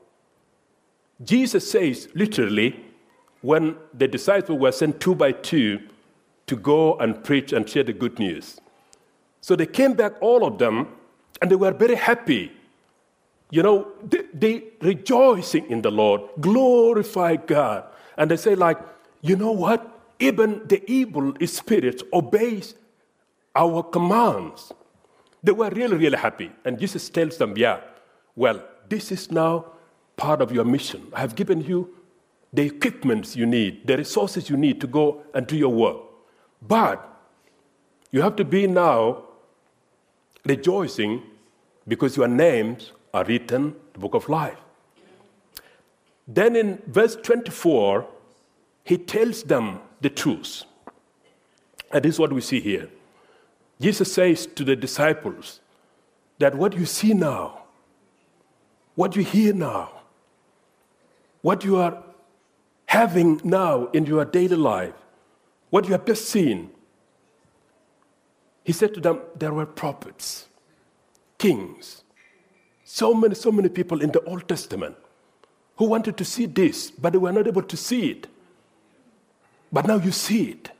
Jesus 1.23 1.71
says, 1.71 2.09
literally, 2.15 2.81
when 3.43 3.77
the 3.93 4.09
disciples 4.09 4.59
were 4.59 4.73
sent 4.73 5.01
two 5.01 5.15
by 5.15 5.33
two 5.33 5.81
to 6.47 6.57
go 6.57 6.97
and 6.99 7.23
preach 7.23 7.53
and 7.53 7.69
share 7.69 7.85
the 7.85 7.93
good 7.93 8.19
news. 8.19 8.61
So 9.41 9.57
they 9.57 9.67
came 9.67 9.93
back, 9.95 10.15
all 10.21 10.45
of 10.45 10.59
them, 10.59 10.89
and 11.41 11.51
they 11.51 11.57
were 11.57 11.73
very 11.73 11.95
happy. 11.95 12.53
You 13.51 13.63
know, 13.63 13.89
they, 14.03 14.23
they 14.33 14.65
rejoicing 14.81 15.71
in 15.71 15.83
the 15.83 15.91
Lord, 15.91 16.23
glorify 16.41 17.37
God. 17.37 17.85
And 18.17 18.31
they 18.31 18.37
say, 18.37 18.55
like, 18.55 18.79
you 19.21 19.37
know 19.37 19.53
what? 19.53 19.91
Even 20.19 20.67
the 20.67 20.83
evil 20.91 21.35
spirits 21.47 22.03
obeys 22.13 22.75
our 23.55 23.83
commands. 23.83 24.73
They 25.43 25.53
were 25.53 25.71
really, 25.71 25.97
really 25.97 26.19
happy. 26.19 26.51
And 26.65 26.79
Jesus 26.79 27.09
tells 27.11 27.37
them, 27.37 27.55
yeah, 27.57 27.81
well, 28.35 28.63
this 28.89 29.13
is 29.13 29.31
now 29.31 29.67
part 30.17 30.41
of 30.41 30.53
your 30.53 30.65
mission. 30.65 31.09
I 31.13 31.21
have 31.21 31.35
given 31.35 31.61
you 31.63 31.95
the 32.53 32.63
equipments 32.63 33.35
you 33.35 33.47
need, 33.47 33.87
the 33.87 33.97
resources 33.97 34.49
you 34.49 34.57
need 34.57 34.81
to 34.81 34.87
go 34.87 35.23
and 35.35 35.47
do 35.47 35.57
your 35.57 35.73
work. 35.73 35.97
But 36.63 37.11
you 38.11 38.23
have 38.23 38.37
to 38.37 38.45
be 38.45 38.67
now 38.67 39.25
rejoicing 40.45 41.23
because 41.89 42.17
your 42.17 42.29
names 42.29 42.93
are 43.13 43.25
written 43.25 43.65
in 43.65 43.75
the 43.93 43.99
book 43.99 44.15
of 44.15 44.29
life. 44.29 44.59
Then 46.27 46.57
in 46.57 46.81
verse 46.87 47.17
24, 47.17 48.07
he 48.85 48.99
tells 48.99 49.43
them 49.43 49.81
the 50.01 50.11
truth. 50.11 50.65
And 51.93 52.05
this 52.05 52.15
is 52.15 52.19
what 52.19 52.33
we 52.33 52.41
see 52.41 52.61
here. 52.61 52.89
Jesus 53.81 54.13
says 54.13 54.47
to 54.47 54.65
the 54.65 54.77
disciples 54.77 55.61
that 56.39 56.55
what 56.55 56.75
you 56.75 56.87
see 56.87 57.15
now, 57.15 57.64
what 58.95 59.17
you 59.17 59.25
hear 59.25 59.53
now, 59.53 59.91
what 61.43 61.65
you 61.65 61.77
are 61.77 62.03
having 62.87 63.41
now 63.45 63.87
in 63.89 64.07
your 64.07 64.25
daily 64.25 64.57
life, 64.57 64.95
what 65.71 65.87
you 65.87 65.93
have 65.93 66.05
just 66.05 66.29
seen, 66.29 66.71
he 68.65 68.73
said 68.73 68.95
to 68.95 69.01
them, 69.01 69.21
there 69.37 69.53
were 69.53 69.67
prophets, 69.67 70.49
kings, 71.39 72.03
so 72.85 73.13
many, 73.13 73.35
so 73.35 73.51
many 73.51 73.69
people 73.69 74.01
in 74.01 74.13
the 74.13 74.23
Old 74.25 74.49
Testament 74.49 74.97
who 75.77 75.87
wanted 75.87 76.17
to 76.17 76.25
see 76.25 76.47
this, 76.47 76.91
but 76.91 77.13
they 77.13 77.19
were 77.19 77.33
not 77.33 77.47
able 77.47 77.63
to 77.63 77.77
see 77.77 78.11
it. 78.11 78.29
But 79.73 79.87
now 79.87 79.97
you 79.97 80.13
see 80.13 80.51
it. 80.51 80.71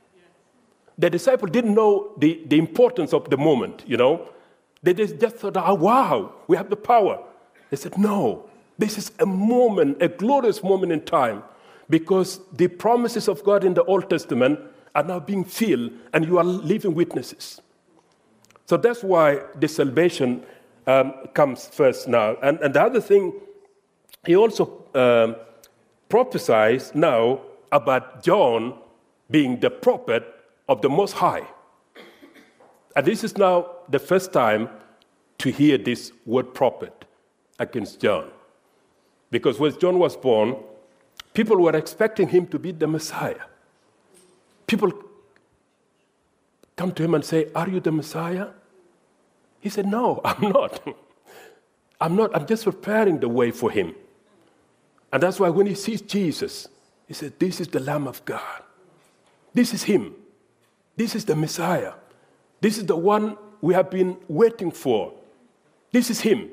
The 0.97 1.09
disciple 1.09 1.49
didn't 1.49 1.75
know 1.75 2.13
the, 2.17 2.41
the 2.45 2.57
importance 2.57 3.13
of 3.13 3.29
the 3.29 3.37
moment, 3.37 3.83
you 3.85 3.97
know. 3.97 4.29
They 4.81 4.93
just 4.93 5.35
thought, 5.35 5.57
oh, 5.57 5.73
wow, 5.73 6.33
we 6.47 6.55
have 6.55 6.69
the 6.69 6.77
power. 6.77 7.21
They 7.69 7.77
said, 7.77 7.97
no, 7.97 8.49
this 8.77 8.97
is 8.97 9.11
a 9.19 9.25
moment, 9.25 10.01
a 10.01 10.07
glorious 10.07 10.63
moment 10.63 10.91
in 10.91 11.01
time, 11.01 11.43
because 11.89 12.39
the 12.53 12.67
promises 12.67 13.27
of 13.27 13.43
God 13.43 13.63
in 13.63 13.73
the 13.73 13.83
Old 13.83 14.09
Testament 14.09 14.59
are 14.93 15.03
now 15.03 15.19
being 15.19 15.43
filled, 15.43 15.91
and 16.13 16.25
you 16.25 16.37
are 16.37 16.43
living 16.43 16.93
witnesses. 16.93 17.61
So 18.65 18.77
that's 18.77 19.03
why 19.03 19.41
the 19.59 19.67
salvation 19.67 20.43
um, 20.87 21.13
comes 21.33 21.67
first 21.67 22.07
now. 22.07 22.37
And, 22.41 22.59
and 22.59 22.73
the 22.73 22.81
other 22.81 23.01
thing, 23.01 23.33
he 24.25 24.35
also 24.35 24.85
um, 24.95 25.35
prophesies 26.09 26.93
now 26.95 27.41
about 27.71 28.23
John 28.23 28.79
being 29.29 29.59
the 29.59 29.69
prophet 29.69 30.23
of 30.67 30.81
the 30.81 30.89
Most 30.89 31.13
High. 31.13 31.45
And 32.95 33.05
this 33.05 33.23
is 33.23 33.37
now 33.37 33.69
the 33.89 33.99
first 33.99 34.31
time 34.31 34.69
to 35.39 35.51
hear 35.51 35.77
this 35.77 36.11
word 36.25 36.53
prophet 36.53 37.04
against 37.59 37.99
John. 37.99 38.29
Because 39.31 39.59
when 39.59 39.77
John 39.79 39.99
was 39.99 40.15
born, 40.15 40.55
people 41.33 41.57
were 41.57 41.75
expecting 41.75 42.27
him 42.27 42.47
to 42.47 42.59
be 42.59 42.71
the 42.71 42.87
Messiah. 42.87 43.41
People 44.67 44.91
come 46.75 46.91
to 46.93 47.03
him 47.03 47.15
and 47.15 47.23
say, 47.23 47.49
Are 47.55 47.69
you 47.69 47.79
the 47.79 47.91
Messiah? 47.91 48.47
He 49.59 49.69
said, 49.69 49.87
No, 49.87 50.21
I'm 50.25 50.51
not. 50.51 50.87
I'm 51.99 52.15
not. 52.15 52.35
I'm 52.35 52.45
just 52.45 52.63
preparing 52.63 53.19
the 53.19 53.29
way 53.29 53.51
for 53.51 53.71
him. 53.71 53.95
And 55.11 55.23
that's 55.23 55.39
why 55.39 55.49
when 55.49 55.65
he 55.67 55.75
sees 55.75 56.01
Jesus, 56.01 56.67
he 57.07 57.13
said, 57.13 57.39
This 57.39 57.59
is 57.59 57.67
the 57.67 57.79
Lamb 57.79 58.07
of 58.07 58.23
God. 58.25 58.63
This 59.53 59.73
is 59.73 59.83
him. 59.83 60.13
This 60.97 61.15
is 61.15 61.25
the 61.25 61.35
Messiah. 61.35 61.93
This 62.61 62.77
is 62.77 62.85
the 62.85 62.95
one 62.95 63.37
we 63.61 63.73
have 63.73 63.89
been 63.89 64.17
waiting 64.27 64.71
for. 64.71 65.13
This 65.91 66.09
is 66.09 66.21
him. 66.21 66.49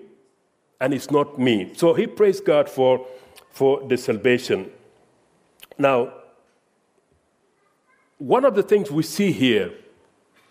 And 0.83 0.93
it's 0.93 1.11
not 1.11 1.39
me. 1.39 1.73
So 1.75 1.95
he 1.95 2.07
praised 2.07 2.45
God 2.45 2.69
for, 2.69 3.07
for 3.51 3.81
the 3.89 3.97
salvation. 3.97 4.71
Now, 5.79 6.13
one 8.19 8.45
of 8.45 8.55
the 8.55 8.63
things 8.63 8.91
we 8.91 9.03
see 9.03 9.33
here 9.33 9.73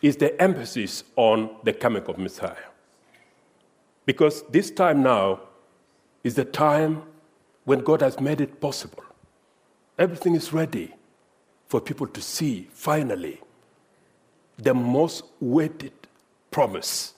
is 0.01 0.15
the 0.17 0.41
emphasis 0.41 1.03
on 1.15 1.57
the 1.63 1.73
coming 1.73 2.03
of 2.03 2.17
Messiah. 2.17 2.55
Because 4.05 4.43
this 4.49 4.71
time 4.71 5.03
now 5.03 5.41
is 6.23 6.35
the 6.35 6.45
time 6.45 7.03
when 7.65 7.79
God 7.79 8.01
has 8.01 8.19
made 8.19 8.41
it 8.41 8.59
possible. 8.59 9.03
Everything 9.99 10.33
is 10.33 10.51
ready 10.51 10.93
for 11.67 11.79
people 11.79 12.07
to 12.07 12.21
see, 12.21 12.67
finally, 12.71 13.39
the 14.57 14.73
most 14.73 15.23
weighted 15.39 15.93
promise 16.49 17.13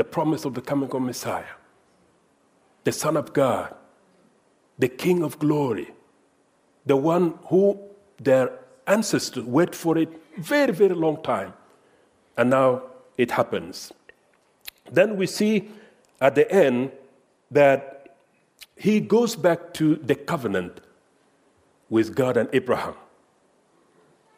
the 0.00 0.04
promise 0.04 0.46
of 0.46 0.54
the 0.54 0.62
coming 0.62 0.90
of 0.90 1.02
Messiah, 1.02 1.54
the 2.84 2.92
Son 2.92 3.16
of 3.16 3.32
God, 3.32 3.74
the 4.78 4.88
King 4.88 5.22
of 5.22 5.38
glory, 5.38 5.92
the 6.86 6.96
one 6.96 7.38
who 7.46 7.78
their 8.18 8.58
ancestors 8.86 9.44
wait 9.44 9.74
for 9.74 9.98
it 9.98 10.08
very, 10.38 10.72
very 10.72 10.94
long 10.94 11.22
time. 11.22 11.52
And 12.36 12.50
now 12.50 12.82
it 13.16 13.30
happens. 13.30 13.92
Then 14.90 15.16
we 15.16 15.26
see 15.26 15.70
at 16.20 16.34
the 16.34 16.50
end 16.50 16.92
that 17.50 18.16
he 18.76 19.00
goes 19.00 19.36
back 19.36 19.74
to 19.74 19.96
the 19.96 20.14
covenant 20.14 20.80
with 21.90 22.14
God 22.14 22.36
and 22.36 22.48
Abraham. 22.52 22.94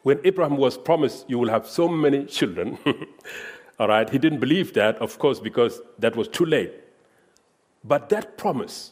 When 0.01 0.19
Abraham 0.25 0.57
was 0.57 0.77
promised, 0.77 1.29
You 1.29 1.39
will 1.39 1.49
have 1.49 1.65
so 1.65 1.87
many 1.87 2.25
children, 2.25 2.77
all 3.79 3.87
right, 3.87 4.09
he 4.09 4.17
didn't 4.17 4.39
believe 4.39 4.73
that, 4.73 4.97
of 4.97 5.17
course, 5.17 5.39
because 5.39 5.81
that 5.99 6.15
was 6.15 6.27
too 6.27 6.45
late. 6.45 6.82
But 7.83 8.09
that 8.09 8.37
promise 8.37 8.91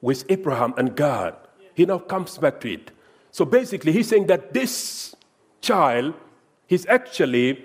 with 0.00 0.24
Abraham 0.28 0.74
and 0.76 0.96
God, 0.96 1.36
he 1.74 1.84
now 1.86 1.98
comes 1.98 2.38
back 2.38 2.60
to 2.60 2.72
it. 2.72 2.90
So 3.30 3.44
basically, 3.44 3.92
he's 3.92 4.08
saying 4.08 4.26
that 4.26 4.52
this 4.52 5.14
child, 5.60 6.14
he's 6.66 6.86
actually 6.86 7.64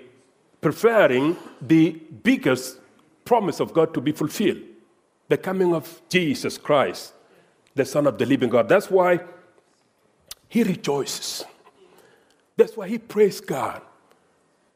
preferring 0.60 1.36
the 1.60 2.00
biggest 2.22 2.78
promise 3.24 3.60
of 3.60 3.72
God 3.72 3.92
to 3.94 4.00
be 4.00 4.12
fulfilled 4.12 4.62
the 5.28 5.36
coming 5.36 5.74
of 5.74 6.00
Jesus 6.08 6.56
Christ, 6.56 7.12
the 7.74 7.84
Son 7.84 8.06
of 8.06 8.18
the 8.18 8.26
living 8.26 8.48
God. 8.48 8.68
That's 8.68 8.90
why 8.90 9.20
he 10.48 10.62
rejoices. 10.62 11.44
That's 12.56 12.76
why 12.76 12.88
he 12.88 12.98
praised 12.98 13.46
God. 13.46 13.82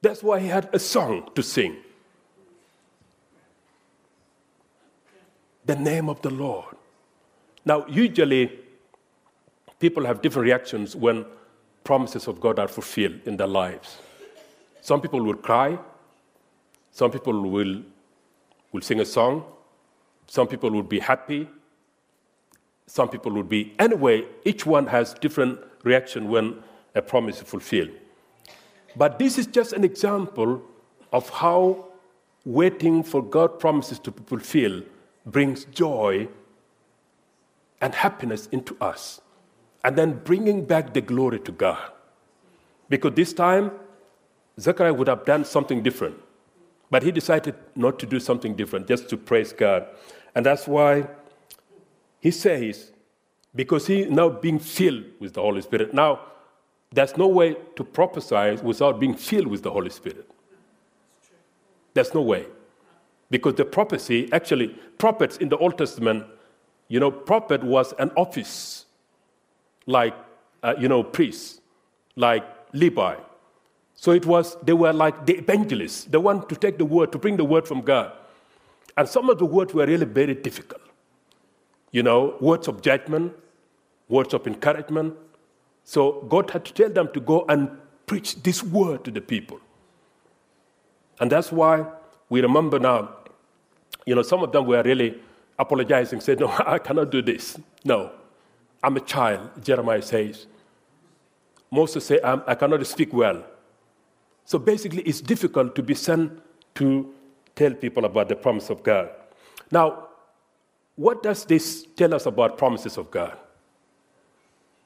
That's 0.02 0.22
why 0.22 0.40
he 0.40 0.48
had 0.48 0.68
a 0.72 0.78
song 0.78 1.30
to 1.34 1.42
sing. 1.42 1.76
The 5.64 5.76
name 5.76 6.08
of 6.08 6.20
the 6.22 6.30
Lord. 6.30 6.74
Now, 7.64 7.86
usually, 7.86 8.50
people 9.78 10.04
have 10.04 10.20
different 10.20 10.46
reactions 10.46 10.96
when 10.96 11.24
promises 11.84 12.26
of 12.26 12.40
God 12.40 12.58
are 12.58 12.68
fulfilled 12.68 13.20
in 13.26 13.36
their 13.36 13.46
lives. 13.46 13.98
Some 14.80 15.00
people 15.00 15.22
will 15.22 15.36
cry, 15.36 15.78
some 16.90 17.10
people 17.10 17.48
will, 17.48 17.82
will 18.72 18.80
sing 18.80 19.00
a 19.00 19.04
song, 19.04 19.44
some 20.26 20.48
people 20.48 20.70
will 20.70 20.82
be 20.82 20.98
happy, 20.98 21.48
some 22.86 23.08
people 23.08 23.32
will 23.32 23.44
be. 23.44 23.74
Anyway, 23.78 24.24
each 24.44 24.66
one 24.66 24.86
has 24.86 25.14
different 25.14 25.60
reaction 25.84 26.28
when 26.28 26.56
a 26.94 27.02
promise 27.02 27.36
is 27.36 27.48
fulfilled. 27.48 27.90
But 28.96 29.18
this 29.18 29.38
is 29.38 29.46
just 29.46 29.72
an 29.72 29.84
example 29.84 30.60
of 31.12 31.28
how 31.30 31.86
waiting 32.44 33.02
for 33.02 33.22
God 33.22 33.60
promises 33.60 33.98
to 34.00 34.10
be 34.10 34.22
fulfilled 34.24 34.84
brings 35.26 35.64
joy 35.66 36.28
and 37.80 37.94
happiness 37.94 38.48
into 38.52 38.76
us, 38.80 39.20
and 39.84 39.96
then 39.96 40.20
bringing 40.24 40.64
back 40.64 40.94
the 40.94 41.00
glory 41.00 41.40
to 41.40 41.52
God. 41.52 41.90
Because 42.88 43.14
this 43.14 43.32
time, 43.32 43.72
Zechariah 44.60 44.94
would 44.94 45.08
have 45.08 45.24
done 45.24 45.44
something 45.44 45.82
different, 45.82 46.16
but 46.90 47.02
he 47.02 47.10
decided 47.10 47.54
not 47.74 47.98
to 47.98 48.06
do 48.06 48.20
something 48.20 48.54
different, 48.54 48.86
just 48.86 49.08
to 49.08 49.16
praise 49.16 49.52
God. 49.52 49.86
And 50.34 50.46
that's 50.46 50.68
why 50.68 51.08
he 52.20 52.30
says, 52.30 52.92
because 53.54 53.86
he 53.86 54.04
now 54.04 54.28
being 54.28 54.58
filled 54.58 55.04
with 55.18 55.34
the 55.34 55.40
Holy 55.40 55.60
Spirit. 55.62 55.92
Now, 55.92 56.20
there's 56.90 57.16
no 57.16 57.26
way 57.26 57.56
to 57.76 57.84
prophesy 57.84 58.62
without 58.62 59.00
being 59.00 59.14
filled 59.14 59.46
with 59.46 59.62
the 59.62 59.70
Holy 59.70 59.90
Spirit. 59.90 60.30
There's 61.94 62.14
no 62.14 62.22
way. 62.22 62.46
Because 63.32 63.54
the 63.54 63.64
prophecy, 63.64 64.28
actually, 64.30 64.68
prophets 64.98 65.38
in 65.38 65.48
the 65.48 65.56
Old 65.56 65.78
Testament, 65.78 66.26
you 66.88 67.00
know, 67.00 67.10
prophet 67.10 67.64
was 67.64 67.94
an 67.98 68.10
office 68.14 68.84
like, 69.86 70.14
uh, 70.62 70.74
you 70.78 70.86
know, 70.86 71.02
priests, 71.02 71.62
like 72.14 72.44
Levi. 72.74 73.16
So 73.94 74.10
it 74.10 74.26
was, 74.26 74.58
they 74.62 74.74
were 74.74 74.92
like 74.92 75.24
the 75.24 75.38
evangelists, 75.38 76.04
the 76.04 76.20
one 76.20 76.46
to 76.48 76.54
take 76.54 76.76
the 76.76 76.84
word, 76.84 77.10
to 77.12 77.18
bring 77.18 77.38
the 77.38 77.44
word 77.44 77.66
from 77.66 77.80
God. 77.80 78.12
And 78.98 79.08
some 79.08 79.30
of 79.30 79.38
the 79.38 79.46
words 79.46 79.72
were 79.72 79.86
really 79.86 80.04
very 80.04 80.34
difficult. 80.34 80.82
You 81.90 82.02
know, 82.02 82.36
words 82.38 82.68
of 82.68 82.82
judgment, 82.82 83.32
words 84.10 84.34
of 84.34 84.46
encouragement, 84.46 85.14
so 85.84 86.20
God 86.28 86.50
had 86.50 86.66
to 86.66 86.74
tell 86.74 86.90
them 86.90 87.08
to 87.14 87.20
go 87.20 87.46
and 87.48 87.70
preach 88.04 88.42
this 88.42 88.62
word 88.62 89.04
to 89.04 89.10
the 89.10 89.22
people. 89.22 89.58
And 91.18 91.32
that's 91.32 91.50
why 91.50 91.86
we 92.28 92.42
remember 92.42 92.78
now, 92.78 93.16
you 94.06 94.14
know, 94.14 94.22
some 94.22 94.42
of 94.42 94.52
them 94.52 94.66
were 94.66 94.82
really 94.82 95.18
apologizing, 95.58 96.20
said, 96.20 96.40
No, 96.40 96.48
I 96.66 96.78
cannot 96.78 97.10
do 97.10 97.22
this. 97.22 97.58
No, 97.84 98.10
I'm 98.82 98.96
a 98.96 99.00
child, 99.00 99.50
Jeremiah 99.62 100.02
says. 100.02 100.46
Moses 101.70 102.04
said, 102.04 102.20
I 102.22 102.54
cannot 102.54 102.86
speak 102.86 103.14
well. 103.14 103.44
So 104.44 104.58
basically, 104.58 105.02
it's 105.02 105.22
difficult 105.22 105.74
to 105.76 105.82
be 105.82 105.94
sent 105.94 106.42
to 106.74 107.14
tell 107.54 107.72
people 107.72 108.04
about 108.04 108.28
the 108.28 108.36
promise 108.36 108.68
of 108.68 108.82
God. 108.82 109.08
Now, 109.70 110.08
what 110.96 111.22
does 111.22 111.46
this 111.46 111.86
tell 111.96 112.12
us 112.12 112.26
about 112.26 112.58
promises 112.58 112.98
of 112.98 113.10
God? 113.10 113.38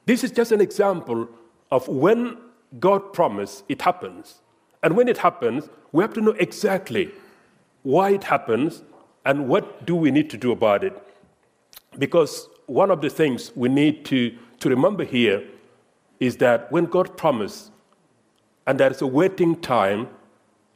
This 0.05 0.23
is 0.23 0.31
just 0.31 0.53
an 0.53 0.61
example 0.61 1.29
of 1.73 1.89
when 1.89 2.39
God 2.79 3.13
promised, 3.13 3.65
it 3.69 3.83
happens. 3.83 4.41
And 4.83 4.97
when 4.97 5.09
it 5.09 5.19
happens, 5.19 5.69
we 5.91 6.03
have 6.03 6.15
to 6.15 6.21
know 6.21 6.37
exactly 6.39 7.11
why 7.83 8.11
it 8.11 8.25
happens 8.25 8.83
and 9.27 9.49
what 9.49 9.85
do 9.85 9.95
we 9.97 10.11
need 10.11 10.31
to 10.31 10.37
do 10.39 10.53
about 10.53 10.85
it. 10.85 10.97
Because 11.99 12.49
one 12.67 12.91
of 12.91 13.01
the 13.01 13.11
things 13.11 13.53
we 13.57 13.69
need 13.69 14.05
to, 14.07 14.35
to 14.61 14.69
remember 14.71 15.05
here 15.05 15.43
is 16.21 16.37
that 16.37 16.71
when 16.71 16.87
God 16.87 17.17
promised 17.17 17.73
and 18.67 18.79
there 18.79 18.91
is 18.91 19.03
a 19.03 19.07
waiting 19.07 19.61
time, 19.61 20.09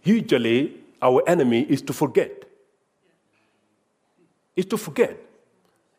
usually 0.02 0.76
our 1.00 1.22
enemy 1.28 1.62
is 1.62 1.80
to 1.82 1.92
forget. 1.92 2.44
Is 4.56 4.66
to 4.66 4.76
forget. 4.76 5.16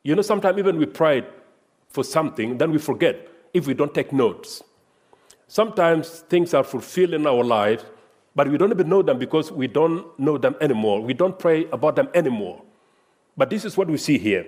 You 0.03 0.15
know, 0.15 0.21
sometimes 0.21 0.57
even 0.59 0.77
we 0.77 0.85
pray 0.85 1.25
for 1.89 2.03
something, 2.03 2.57
then 2.57 2.71
we 2.71 2.79
forget 2.79 3.27
if 3.53 3.65
we 3.65 3.73
don't 3.73 3.93
take 3.93 4.11
notes. 4.11 4.61
Sometimes 5.47 6.19
things 6.29 6.53
are 6.53 6.63
fulfilled 6.63 7.13
in 7.13 7.25
our 7.27 7.43
lives, 7.43 7.85
but 8.35 8.49
we 8.49 8.57
don't 8.57 8.71
even 8.71 8.87
know 8.87 9.01
them 9.01 9.19
because 9.19 9.51
we 9.51 9.67
don't 9.67 10.17
know 10.19 10.37
them 10.37 10.55
anymore. 10.61 11.01
We 11.01 11.13
don't 11.13 11.37
pray 11.37 11.65
about 11.71 11.95
them 11.95 12.09
anymore. 12.13 12.61
But 13.35 13.49
this 13.49 13.65
is 13.65 13.77
what 13.77 13.87
we 13.87 13.97
see 13.97 14.17
here. 14.17 14.45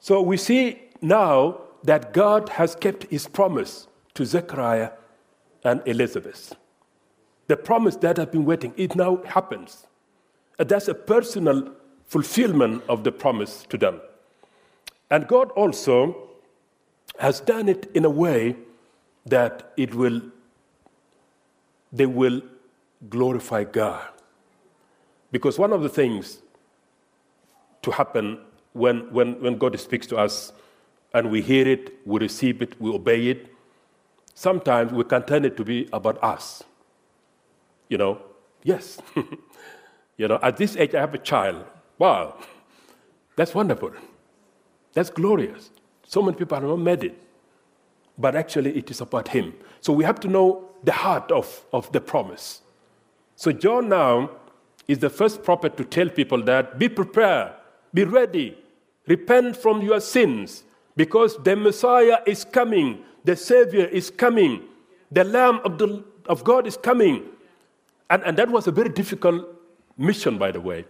So 0.00 0.20
we 0.22 0.36
see 0.36 0.80
now 1.00 1.60
that 1.84 2.12
God 2.12 2.48
has 2.50 2.74
kept 2.74 3.04
his 3.04 3.26
promise 3.26 3.86
to 4.14 4.24
Zechariah 4.24 4.90
and 5.64 5.82
Elizabeth. 5.86 6.54
The 7.48 7.56
promise 7.56 7.96
that 7.96 8.16
had 8.16 8.30
been 8.30 8.44
waiting, 8.44 8.72
it 8.76 8.96
now 8.96 9.22
happens. 9.24 9.86
And 10.58 10.68
that's 10.68 10.88
a 10.88 10.94
personal 10.94 11.72
fulfillment 12.06 12.82
of 12.88 13.04
the 13.04 13.12
promise 13.12 13.64
to 13.68 13.78
them. 13.78 14.00
And 15.10 15.26
God 15.26 15.50
also 15.50 16.30
has 17.18 17.40
done 17.40 17.68
it 17.68 17.90
in 17.94 18.04
a 18.04 18.10
way 18.10 18.56
that 19.26 19.72
it 19.76 19.94
will 19.94 20.20
they 21.92 22.06
will 22.06 22.40
glorify 23.08 23.64
God. 23.64 24.08
Because 25.30 25.58
one 25.58 25.72
of 25.72 25.82
the 25.82 25.88
things 25.88 26.42
to 27.82 27.90
happen 27.90 28.38
when, 28.72 29.12
when, 29.12 29.40
when 29.40 29.58
God 29.58 29.78
speaks 29.78 30.06
to 30.08 30.16
us 30.16 30.52
and 31.14 31.30
we 31.30 31.42
hear 31.42 31.66
it, 31.66 31.94
we 32.06 32.20
receive 32.20 32.62
it, 32.62 32.80
we 32.80 32.90
obey 32.90 33.28
it, 33.28 33.52
sometimes 34.34 34.92
we 34.92 35.04
can 35.04 35.22
turn 35.22 35.44
it 35.44 35.56
to 35.56 35.64
be 35.64 35.88
about 35.92 36.22
us. 36.22 36.62
You 37.88 37.98
know, 37.98 38.22
yes. 38.62 38.98
you 40.16 40.28
know, 40.28 40.38
at 40.42 40.56
this 40.56 40.76
age, 40.76 40.94
I 40.94 41.00
have 41.00 41.14
a 41.14 41.18
child. 41.18 41.64
Wow, 41.98 42.38
that's 43.36 43.54
wonderful. 43.54 43.92
That's 44.94 45.10
glorious. 45.10 45.70
So 46.06 46.22
many 46.22 46.36
people 46.36 46.58
have 46.58 46.68
not 46.68 46.78
made 46.78 47.04
it. 47.04 47.22
But 48.18 48.36
actually, 48.36 48.76
it 48.76 48.90
is 48.90 49.00
about 49.00 49.28
Him. 49.28 49.54
So 49.80 49.92
we 49.92 50.04
have 50.04 50.20
to 50.20 50.28
know 50.28 50.68
the 50.84 50.92
heart 50.92 51.30
of, 51.30 51.64
of 51.72 51.90
the 51.92 52.00
promise. 52.00 52.61
So 53.42 53.50
John 53.50 53.88
now 53.88 54.30
is 54.86 55.00
the 55.00 55.10
first 55.10 55.42
prophet 55.42 55.76
to 55.76 55.84
tell 55.84 56.08
people 56.08 56.44
that 56.44 56.78
be 56.78 56.88
prepared, 56.88 57.50
be 57.92 58.04
ready, 58.04 58.56
repent 59.08 59.56
from 59.56 59.82
your 59.82 59.98
sins, 59.98 60.62
because 60.94 61.36
the 61.42 61.56
Messiah 61.56 62.18
is 62.24 62.44
coming, 62.44 63.02
the 63.24 63.34
Savior 63.34 63.86
is 63.86 64.10
coming, 64.10 64.62
the 65.10 65.24
Lamb 65.24 65.58
of, 65.64 65.76
the, 65.78 66.04
of 66.26 66.44
God 66.44 66.68
is 66.68 66.76
coming. 66.76 67.24
And, 68.10 68.22
and 68.22 68.36
that 68.38 68.48
was 68.48 68.68
a 68.68 68.70
very 68.70 68.90
difficult 68.90 69.44
mission, 69.98 70.38
by 70.38 70.52
the 70.52 70.60
way, 70.60 70.84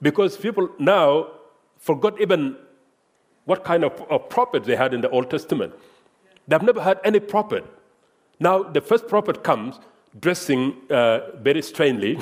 because 0.00 0.34
people 0.38 0.70
now 0.78 1.30
forgot 1.76 2.18
even 2.22 2.56
what 3.44 3.64
kind 3.64 3.84
of, 3.84 4.00
of 4.08 4.30
prophet 4.30 4.64
they 4.64 4.76
had 4.76 4.94
in 4.94 5.02
the 5.02 5.10
Old 5.10 5.28
Testament. 5.28 5.74
They've 6.48 6.62
never 6.62 6.80
had 6.80 7.00
any 7.04 7.20
prophet. 7.20 7.66
Now, 8.40 8.62
the 8.62 8.80
first 8.80 9.08
prophet 9.08 9.44
comes 9.44 9.78
dressing 10.20 10.76
uh, 10.90 11.20
very 11.40 11.62
strangely, 11.62 12.18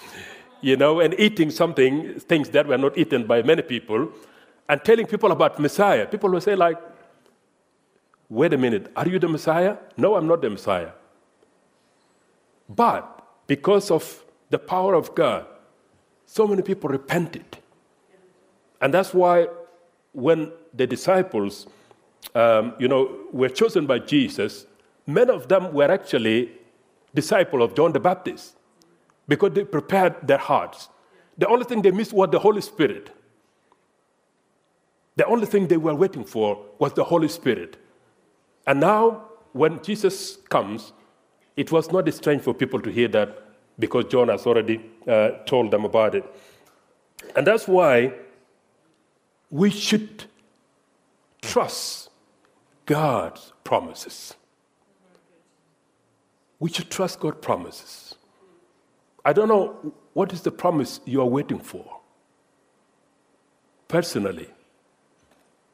you 0.60 0.76
know, 0.76 1.00
and 1.00 1.14
eating 1.18 1.50
something, 1.50 2.18
things 2.20 2.48
that 2.50 2.66
were 2.66 2.78
not 2.78 2.96
eaten 2.96 3.26
by 3.26 3.42
many 3.42 3.62
people, 3.62 4.10
and 4.68 4.82
telling 4.84 5.06
people 5.06 5.30
about 5.32 5.58
Messiah. 5.58 6.06
People 6.06 6.30
will 6.30 6.40
say, 6.40 6.54
like, 6.54 6.78
wait 8.28 8.52
a 8.52 8.58
minute, 8.58 8.90
are 8.96 9.06
you 9.06 9.18
the 9.18 9.28
Messiah? 9.28 9.76
No, 9.96 10.16
I'm 10.16 10.26
not 10.26 10.40
the 10.40 10.50
Messiah. 10.50 10.92
But 12.68 13.26
because 13.46 13.90
of 13.90 14.24
the 14.50 14.58
power 14.58 14.94
of 14.94 15.14
God, 15.14 15.46
so 16.26 16.46
many 16.46 16.62
people 16.62 16.88
repented. 16.88 17.44
And 18.80 18.92
that's 18.92 19.12
why 19.12 19.48
when 20.12 20.52
the 20.72 20.86
disciples, 20.86 21.66
um, 22.34 22.74
you 22.78 22.88
know, 22.88 23.18
were 23.32 23.48
chosen 23.48 23.86
by 23.86 23.98
Jesus, 23.98 24.66
many 25.06 25.30
of 25.30 25.48
them 25.48 25.72
were 25.72 25.90
actually 25.90 26.52
disciples 27.14 27.62
of 27.62 27.74
John 27.74 27.92
the 27.92 28.00
Baptist 28.00 28.56
because 29.28 29.52
they 29.52 29.64
prepared 29.64 30.16
their 30.26 30.38
hearts. 30.38 30.88
The 31.38 31.48
only 31.48 31.64
thing 31.64 31.82
they 31.82 31.90
missed 31.90 32.12
was 32.12 32.30
the 32.30 32.38
Holy 32.38 32.60
Spirit. 32.60 33.10
The 35.16 35.24
only 35.26 35.46
thing 35.46 35.68
they 35.68 35.76
were 35.76 35.94
waiting 35.94 36.24
for 36.24 36.64
was 36.78 36.92
the 36.94 37.04
Holy 37.04 37.28
Spirit. 37.28 37.76
And 38.66 38.80
now, 38.80 39.24
when 39.52 39.82
Jesus 39.82 40.36
comes, 40.48 40.92
it 41.56 41.70
was 41.70 41.92
not 41.92 42.12
strange 42.12 42.42
for 42.42 42.52
people 42.52 42.80
to 42.80 42.90
hear 42.90 43.08
that 43.08 43.38
because 43.78 44.06
John 44.06 44.28
has 44.28 44.46
already 44.46 44.80
uh, 45.06 45.30
told 45.46 45.70
them 45.70 45.84
about 45.84 46.14
it. 46.14 46.24
And 47.36 47.46
that's 47.46 47.68
why 47.68 48.12
we 49.50 49.70
should 49.70 50.24
trust 51.42 52.10
God's 52.86 53.52
promises. 53.62 54.34
We 56.64 56.70
should 56.70 56.88
trust 56.88 57.20
God's 57.20 57.42
promises. 57.42 58.14
I 59.22 59.34
don't 59.34 59.48
know 59.48 59.92
what 60.14 60.32
is 60.32 60.40
the 60.40 60.50
promise 60.50 60.98
you 61.04 61.20
are 61.20 61.26
waiting 61.26 61.58
for. 61.58 62.00
Personally, 63.86 64.48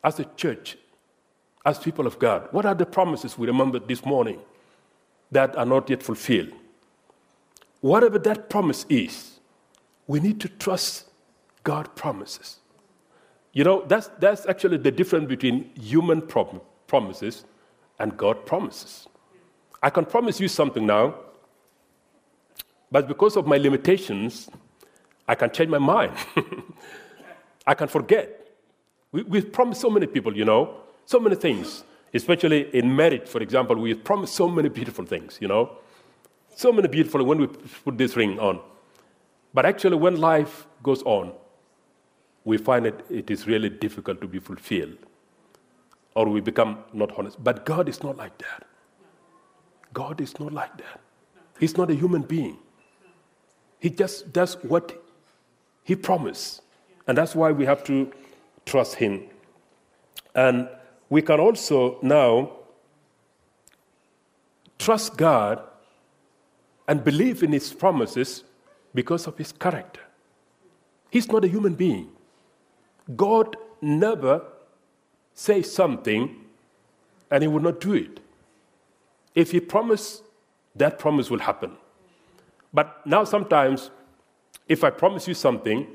as 0.02 0.18
a 0.18 0.24
church, 0.24 0.76
as 1.64 1.78
people 1.78 2.08
of 2.08 2.18
God, 2.18 2.48
what 2.50 2.66
are 2.66 2.74
the 2.74 2.86
promises 2.86 3.38
we 3.38 3.46
remembered 3.46 3.86
this 3.86 4.04
morning 4.04 4.40
that 5.30 5.56
are 5.56 5.64
not 5.64 5.88
yet 5.88 6.02
fulfilled? 6.02 6.50
Whatever 7.82 8.18
that 8.18 8.50
promise 8.50 8.84
is, 8.88 9.38
we 10.08 10.18
need 10.18 10.40
to 10.40 10.48
trust 10.48 11.04
God's 11.62 11.90
promises. 11.94 12.58
You 13.52 13.62
know, 13.62 13.84
that's, 13.86 14.08
that's 14.18 14.44
actually 14.44 14.78
the 14.78 14.90
difference 14.90 15.28
between 15.28 15.70
human 15.76 16.20
prom- 16.20 16.60
promises 16.88 17.44
and 18.00 18.16
God 18.16 18.44
promises. 18.44 19.06
I 19.82 19.90
can 19.90 20.04
promise 20.04 20.40
you 20.40 20.48
something 20.48 20.86
now, 20.86 21.14
but 22.90 23.08
because 23.08 23.36
of 23.36 23.46
my 23.46 23.56
limitations, 23.56 24.48
I 25.26 25.34
can 25.34 25.50
change 25.50 25.70
my 25.70 25.78
mind. 25.78 26.12
I 27.66 27.74
can 27.74 27.88
forget. 27.88 28.48
We, 29.12 29.22
we've 29.22 29.52
promised 29.52 29.80
so 29.80 29.90
many 29.90 30.06
people, 30.06 30.36
you 30.36 30.44
know, 30.44 30.76
so 31.04 31.18
many 31.20 31.36
things, 31.36 31.84
especially 32.12 32.74
in 32.74 32.94
marriage, 32.94 33.28
for 33.28 33.40
example, 33.40 33.76
we've 33.76 34.02
promised 34.02 34.34
so 34.34 34.48
many 34.48 34.68
beautiful 34.68 35.04
things, 35.04 35.38
you 35.40 35.48
know, 35.48 35.78
so 36.54 36.72
many 36.72 36.88
beautiful 36.88 37.24
when 37.24 37.38
we 37.38 37.46
put 37.46 37.96
this 37.96 38.16
ring 38.16 38.38
on. 38.38 38.60
But 39.54 39.66
actually, 39.66 39.96
when 39.96 40.20
life 40.20 40.66
goes 40.82 41.02
on, 41.02 41.32
we 42.44 42.56
find 42.58 42.86
it, 42.86 43.04
it 43.10 43.30
is 43.30 43.46
really 43.46 43.68
difficult 43.68 44.20
to 44.20 44.26
be 44.28 44.38
fulfilled 44.38 44.96
or 46.14 46.28
we 46.28 46.40
become 46.40 46.78
not 46.92 47.16
honest. 47.18 47.42
But 47.42 47.64
God 47.64 47.88
is 47.88 48.02
not 48.02 48.16
like 48.16 48.36
that. 48.38 48.66
God 49.92 50.20
is 50.20 50.38
not 50.38 50.52
like 50.52 50.76
that. 50.78 51.00
He's 51.58 51.76
not 51.76 51.90
a 51.90 51.94
human 51.94 52.22
being. 52.22 52.58
He 53.80 53.90
just 53.90 54.32
does 54.32 54.54
what 54.62 55.02
He 55.84 55.96
promised. 55.96 56.62
And 57.06 57.16
that's 57.18 57.34
why 57.34 57.50
we 57.50 57.64
have 57.64 57.82
to 57.84 58.12
trust 58.66 58.94
Him. 58.96 59.24
And 60.34 60.68
we 61.08 61.22
can 61.22 61.40
also 61.40 61.98
now 62.02 62.52
trust 64.78 65.16
God 65.16 65.62
and 66.86 67.04
believe 67.04 67.42
in 67.42 67.52
His 67.52 67.72
promises 67.72 68.44
because 68.94 69.26
of 69.26 69.36
His 69.36 69.52
character. 69.52 70.00
He's 71.10 71.28
not 71.28 71.44
a 71.44 71.48
human 71.48 71.74
being. 71.74 72.10
God 73.16 73.56
never 73.80 74.42
says 75.34 75.72
something 75.72 76.36
and 77.30 77.42
He 77.42 77.48
will 77.48 77.60
not 77.60 77.80
do 77.80 77.94
it. 77.94 78.20
If 79.40 79.50
He 79.52 79.60
promised, 79.60 80.22
that 80.76 80.98
promise 80.98 81.30
will 81.30 81.40
happen. 81.40 81.72
But 82.72 83.04
now, 83.06 83.24
sometimes, 83.24 83.90
if 84.68 84.84
I 84.84 84.90
promise 84.90 85.26
you 85.26 85.34
something, 85.34 85.86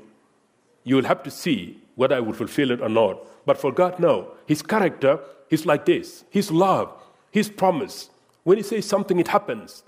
you 0.84 0.96
will 0.96 1.04
have 1.04 1.22
to 1.22 1.30
see 1.30 1.80
whether 1.94 2.16
I 2.16 2.20
will 2.20 2.34
fulfill 2.34 2.70
it 2.70 2.80
or 2.80 2.88
not. 2.88 3.14
But 3.46 3.58
for 3.58 3.72
God, 3.72 3.98
no. 3.98 4.32
His 4.46 4.62
character 4.62 5.20
is 5.50 5.64
like 5.64 5.86
this 5.86 6.24
His 6.30 6.50
love, 6.50 6.88
His 7.30 7.48
promise. 7.48 8.10
When 8.44 8.56
He 8.58 8.62
says 8.62 8.86
something, 8.86 9.18
it 9.18 9.28
happens. 9.28 9.82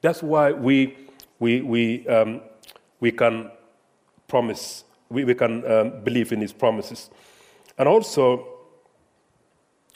That's 0.00 0.22
why 0.22 0.52
we, 0.52 0.96
we, 1.38 1.62
we, 1.62 2.06
um, 2.08 2.40
we 3.00 3.12
can 3.12 3.50
promise 4.28 4.84
we, 5.12 5.24
we 5.24 5.34
can 5.34 5.70
um, 5.70 6.02
believe 6.02 6.32
in 6.32 6.40
his 6.40 6.52
promises. 6.52 7.10
And 7.78 7.88
also, 7.88 8.46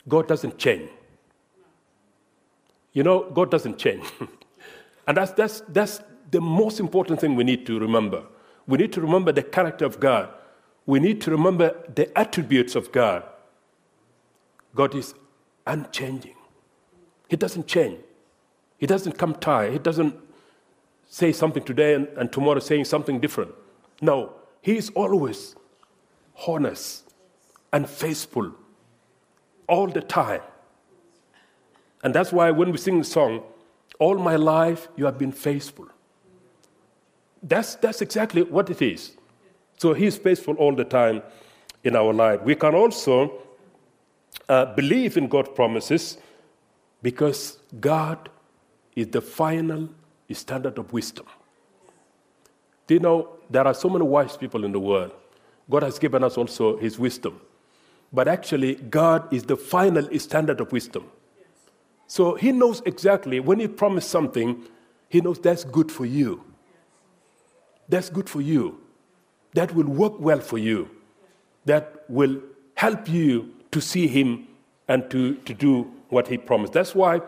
God 0.07 0.27
doesn't 0.27 0.57
change. 0.57 0.89
You 2.97 3.03
know, 3.03 3.29
God 3.29 3.51
doesn't 3.51 3.77
change. 3.77 4.03
and 5.07 5.17
that's, 5.17 5.31
that's, 5.33 5.61
that's 5.69 6.01
the 6.31 6.41
most 6.41 6.79
important 6.79 7.21
thing 7.21 7.35
we 7.35 7.43
need 7.43 7.63
to 7.67 7.79
remember. 7.79 8.23
We 8.65 8.79
need 8.79 8.91
to 8.93 9.01
remember 9.01 9.31
the 9.31 9.43
character 9.43 9.85
of 9.85 9.99
God. 9.99 10.29
We 10.87 10.99
need 10.99 11.21
to 11.21 11.29
remember 11.29 11.75
the 11.93 12.05
attributes 12.17 12.75
of 12.75 12.91
God. 12.91 13.21
God 14.73 14.95
is 14.95 15.13
unchanging. 15.67 16.33
He 17.27 17.35
doesn't 17.35 17.67
change. 17.67 17.99
He 18.79 18.87
doesn't 18.87 19.11
come 19.11 19.35
tired. 19.35 19.73
He 19.73 19.77
doesn't 19.77 20.15
say 21.07 21.31
something 21.31 21.61
today 21.61 21.93
and, 21.93 22.07
and 22.17 22.33
tomorrow 22.33 22.59
saying 22.59 22.85
something 22.85 23.19
different. 23.19 23.51
No, 24.01 24.33
he 24.59 24.75
is 24.75 24.89
always 24.95 25.55
honest 26.47 27.13
and 27.71 27.87
faithful 27.87 28.55
all 29.67 29.85
the 29.85 30.01
time. 30.01 30.41
And 32.07 32.15
that's 32.15 32.31
why 32.31 32.51
when 32.51 32.71
we 32.71 32.77
sing 32.77 32.99
the 32.99 33.03
song, 33.03 33.43
All 33.99 34.17
my 34.17 34.37
life 34.37 34.87
you 34.95 35.03
have 35.03 35.17
been 35.17 35.33
faithful. 35.33 35.89
That's, 37.43 37.75
that's 37.75 38.01
exactly 38.01 38.43
what 38.43 38.69
it 38.69 38.81
is. 38.81 39.17
So 39.77 39.93
He's 39.93 40.15
faithful 40.15 40.55
all 40.55 40.73
the 40.73 40.85
time 40.85 41.21
in 41.83 41.97
our 41.97 42.13
life. 42.13 42.43
We 42.43 42.55
can 42.55 42.75
also 42.75 43.43
uh, 44.47 44.73
believe 44.73 45.17
in 45.17 45.27
God's 45.27 45.49
promises 45.49 46.17
because 47.01 47.57
God 47.81 48.29
is 48.95 49.07
the 49.07 49.19
final 49.21 49.89
standard 50.31 50.77
of 50.77 50.93
wisdom. 50.93 51.25
Do 52.87 52.93
you 52.93 53.01
know 53.01 53.27
there 53.49 53.67
are 53.67 53.73
so 53.73 53.89
many 53.89 54.05
wise 54.05 54.37
people 54.37 54.63
in 54.63 54.71
the 54.71 54.79
world? 54.79 55.11
God 55.69 55.83
has 55.83 55.99
given 55.99 56.23
us 56.23 56.37
also 56.37 56.77
His 56.77 56.97
wisdom. 56.97 57.41
But 58.13 58.29
actually, 58.29 58.75
God 58.75 59.33
is 59.33 59.43
the 59.43 59.57
final 59.57 60.07
standard 60.17 60.61
of 60.61 60.71
wisdom. 60.71 61.11
So 62.07 62.35
He 62.35 62.51
knows 62.51 62.81
exactly 62.85 63.39
when 63.39 63.59
He 63.59 63.67
promised 63.67 64.09
something, 64.09 64.63
He 65.09 65.21
knows 65.21 65.39
that's 65.39 65.63
good 65.63 65.91
for 65.91 66.05
you. 66.05 66.43
That's 67.89 68.09
good 68.09 68.29
for 68.29 68.41
you. 68.41 68.79
That 69.53 69.73
will 69.73 69.87
work 69.87 70.19
well 70.19 70.39
for 70.39 70.57
you. 70.57 70.89
That 71.65 72.03
will 72.09 72.41
help 72.75 73.07
you 73.09 73.53
to 73.71 73.81
see 73.81 74.07
Him 74.07 74.47
and 74.87 75.09
to, 75.11 75.35
to 75.35 75.53
do 75.53 75.91
what 76.09 76.27
He 76.27 76.37
promised. 76.37 76.73
That's 76.73 76.95
why 76.95 77.21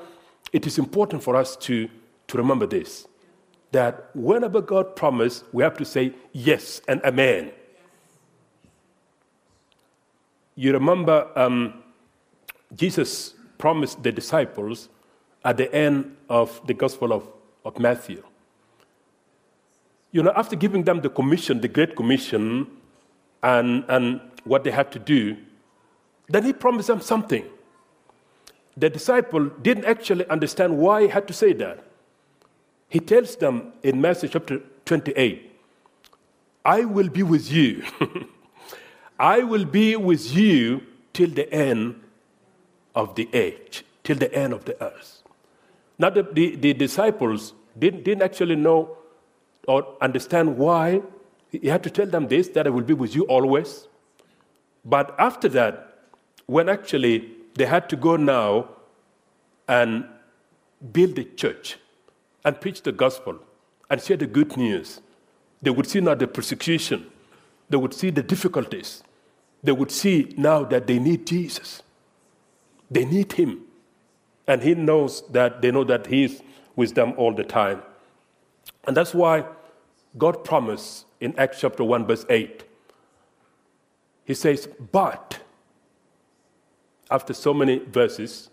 it 0.51 0.65
is 0.65 0.77
important 0.77 1.23
for 1.23 1.35
us 1.35 1.55
to, 1.57 1.89
to 2.27 2.37
remember 2.37 2.65
this. 2.65 3.05
that 3.71 4.09
whenever 4.15 4.61
God 4.61 4.95
promised, 4.95 5.43
we 5.51 5.63
have 5.63 5.77
to 5.77 5.85
say 5.85 6.13
yes 6.31 6.81
and 6.87 7.01
amen. 7.03 7.51
You 10.55 10.73
remember 10.73 11.27
um, 11.35 11.83
Jesus 12.75 13.33
promised 13.59 14.01
the 14.01 14.11
disciples 14.11 14.89
at 15.45 15.57
the 15.57 15.71
end 15.73 16.15
of 16.29 16.59
the 16.65 16.73
Gospel 16.73 17.13
of, 17.13 17.27
of 17.63 17.77
Matthew. 17.77 18.23
You 20.11 20.23
know, 20.23 20.33
after 20.35 20.55
giving 20.55 20.83
them 20.83 21.01
the 21.01 21.09
commission, 21.09 21.61
the 21.61 21.67
Great 21.67 21.95
Commission, 21.95 22.65
and, 23.43 23.85
and 23.87 24.21
what 24.43 24.63
they 24.63 24.71
had 24.71 24.91
to 24.93 24.99
do, 24.99 25.37
then 26.27 26.43
he 26.43 26.53
promised 26.53 26.87
them 26.87 27.01
something. 27.01 27.45
The 28.75 28.89
disciple 28.89 29.45
didn't 29.61 29.85
actually 29.85 30.27
understand 30.29 30.77
why 30.77 31.03
he 31.03 31.07
had 31.09 31.27
to 31.27 31.33
say 31.33 31.53
that. 31.53 31.83
He 32.87 32.99
tells 32.99 33.35
them 33.35 33.73
in 33.83 34.01
Matthew 34.01 34.29
chapter 34.29 34.61
28, 34.85 35.51
I 36.65 36.85
will 36.85 37.09
be 37.09 37.23
with 37.23 37.51
you. 37.51 37.83
I 39.19 39.43
will 39.43 39.65
be 39.65 39.95
with 39.95 40.33
you 40.33 40.81
till 41.13 41.29
the 41.29 41.51
end 41.53 42.01
of 42.95 43.15
the 43.15 43.29
age, 43.33 43.83
till 44.03 44.17
the 44.17 44.33
end 44.33 44.53
of 44.53 44.65
the 44.65 44.81
earth. 44.83 45.21
Now, 45.97 46.09
the, 46.09 46.23
the, 46.23 46.55
the 46.55 46.73
disciples 46.73 47.53
didn't, 47.77 48.03
didn't 48.03 48.23
actually 48.23 48.55
know 48.55 48.97
or 49.67 49.95
understand 50.01 50.57
why 50.57 51.01
he 51.51 51.67
had 51.67 51.83
to 51.83 51.89
tell 51.89 52.05
them 52.05 52.27
this 52.27 52.47
that 52.49 52.67
I 52.67 52.69
will 52.69 52.83
be 52.83 52.93
with 52.93 53.15
you 53.15 53.23
always. 53.23 53.87
But 54.85 55.15
after 55.19 55.49
that, 55.49 55.97
when 56.45 56.69
actually 56.69 57.31
they 57.55 57.65
had 57.65 57.89
to 57.89 57.95
go 57.95 58.15
now 58.15 58.69
and 59.67 60.05
build 60.91 61.19
a 61.19 61.23
church 61.23 61.77
and 62.45 62.59
preach 62.59 62.81
the 62.81 62.91
gospel 62.91 63.39
and 63.89 64.01
share 64.01 64.17
the 64.17 64.25
good 64.25 64.55
news, 64.57 65.01
they 65.61 65.69
would 65.69 65.87
see 65.87 65.99
now 65.99 66.15
the 66.15 66.27
persecution, 66.27 67.11
they 67.69 67.77
would 67.77 67.93
see 67.93 68.09
the 68.09 68.23
difficulties, 68.23 69.03
they 69.61 69.71
would 69.71 69.91
see 69.91 70.33
now 70.37 70.63
that 70.63 70.87
they 70.87 70.99
need 70.99 71.27
Jesus. 71.27 71.83
They 72.89 73.05
need 73.05 73.33
him. 73.33 73.61
And 74.47 74.63
he 74.63 74.73
knows 74.73 75.23
that 75.29 75.61
they 75.61 75.71
know 75.71 75.83
that 75.83 76.07
he's 76.07 76.41
with 76.75 76.95
them 76.95 77.13
all 77.17 77.33
the 77.33 77.43
time. 77.43 77.83
And 78.85 78.97
that's 78.97 79.13
why 79.13 79.45
God 80.17 80.43
promised 80.43 81.05
in 81.19 81.37
Acts 81.37 81.59
chapter 81.61 81.83
1, 81.83 82.07
verse 82.07 82.25
8. 82.29 82.63
He 84.25 84.33
says, 84.33 84.67
But, 84.91 85.39
after 87.11 87.33
so 87.33 87.53
many 87.53 87.79
verses, 87.79 88.49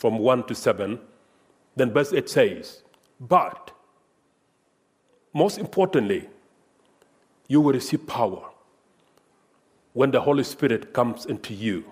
from 0.00 0.18
1 0.18 0.44
to 0.44 0.54
7, 0.54 0.98
then 1.76 1.92
verse 1.92 2.12
8 2.12 2.28
says, 2.28 2.82
But, 3.20 3.70
most 5.34 5.58
importantly, 5.58 6.28
you 7.48 7.60
will 7.60 7.74
receive 7.74 8.06
power 8.06 8.48
when 9.92 10.10
the 10.10 10.20
Holy 10.22 10.42
Spirit 10.42 10.94
comes 10.94 11.26
into 11.26 11.52
you. 11.52 11.84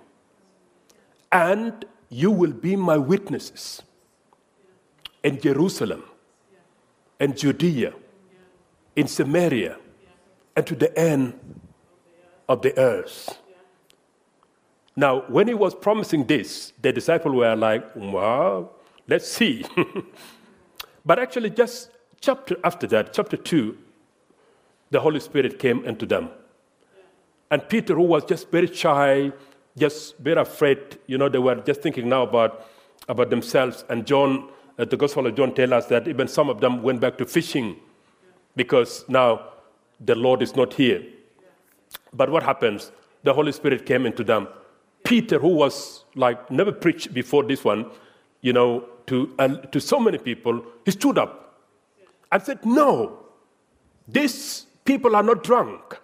And 1.30 1.84
you 2.08 2.30
will 2.30 2.52
be 2.52 2.76
my 2.76 2.96
witnesses 2.96 3.82
in 5.22 5.40
Jerusalem, 5.40 6.04
in 7.20 7.34
Judea, 7.36 7.92
in 8.96 9.06
Samaria, 9.06 9.76
and 10.56 10.66
to 10.66 10.74
the 10.74 10.96
end 10.98 11.38
of 12.48 12.62
the 12.62 12.76
earth. 12.78 13.38
Now, 14.96 15.22
when 15.28 15.46
he 15.46 15.54
was 15.54 15.74
promising 15.74 16.26
this, 16.26 16.72
the 16.82 16.92
disciples 16.92 17.34
were 17.34 17.54
like, 17.54 17.84
well, 17.94 18.72
let's 19.06 19.28
see. 19.28 19.64
but 21.04 21.20
actually, 21.20 21.50
just 21.50 21.90
chapter 22.20 22.56
after 22.64 22.86
that, 22.88 23.12
chapter 23.12 23.36
2, 23.36 23.78
the 24.90 25.00
Holy 25.00 25.20
Spirit 25.20 25.58
came 25.58 25.84
into 25.84 26.06
them. 26.06 26.30
And 27.50 27.66
Peter, 27.68 27.94
who 27.94 28.02
was 28.02 28.24
just 28.24 28.50
very 28.50 28.74
shy, 28.74 29.32
just 29.78 30.18
very 30.18 30.40
afraid, 30.40 30.98
you 31.06 31.18
know, 31.18 31.28
they 31.28 31.38
were 31.38 31.56
just 31.56 31.82
thinking 31.82 32.08
now 32.08 32.22
about, 32.22 32.66
about 33.08 33.30
themselves. 33.30 33.84
And 33.88 34.06
John, 34.06 34.50
uh, 34.78 34.84
the 34.84 34.96
Gospel 34.96 35.26
of 35.26 35.34
John 35.34 35.54
tells 35.54 35.72
us 35.72 35.86
that 35.86 36.08
even 36.08 36.28
some 36.28 36.48
of 36.48 36.60
them 36.60 36.82
went 36.82 37.00
back 37.00 37.18
to 37.18 37.24
fishing 37.24 37.76
because 38.56 39.04
now 39.08 39.48
the 40.00 40.14
Lord 40.14 40.42
is 40.42 40.54
not 40.54 40.74
here. 40.74 41.02
But 42.12 42.30
what 42.30 42.42
happens? 42.42 42.92
The 43.22 43.32
Holy 43.32 43.52
Spirit 43.52 43.86
came 43.86 44.06
into 44.06 44.24
them. 44.24 44.48
Peter, 45.04 45.38
who 45.38 45.48
was 45.48 46.04
like 46.14 46.50
never 46.50 46.72
preached 46.72 47.14
before 47.14 47.42
this 47.44 47.64
one, 47.64 47.90
you 48.40 48.52
know, 48.52 48.84
to, 49.06 49.34
uh, 49.38 49.48
to 49.48 49.80
so 49.80 49.98
many 49.98 50.18
people, 50.18 50.62
he 50.84 50.90
stood 50.90 51.18
up 51.18 51.62
and 52.30 52.42
said, 52.42 52.64
No, 52.64 53.18
these 54.06 54.66
people 54.84 55.16
are 55.16 55.22
not 55.22 55.42
drunk. 55.42 55.98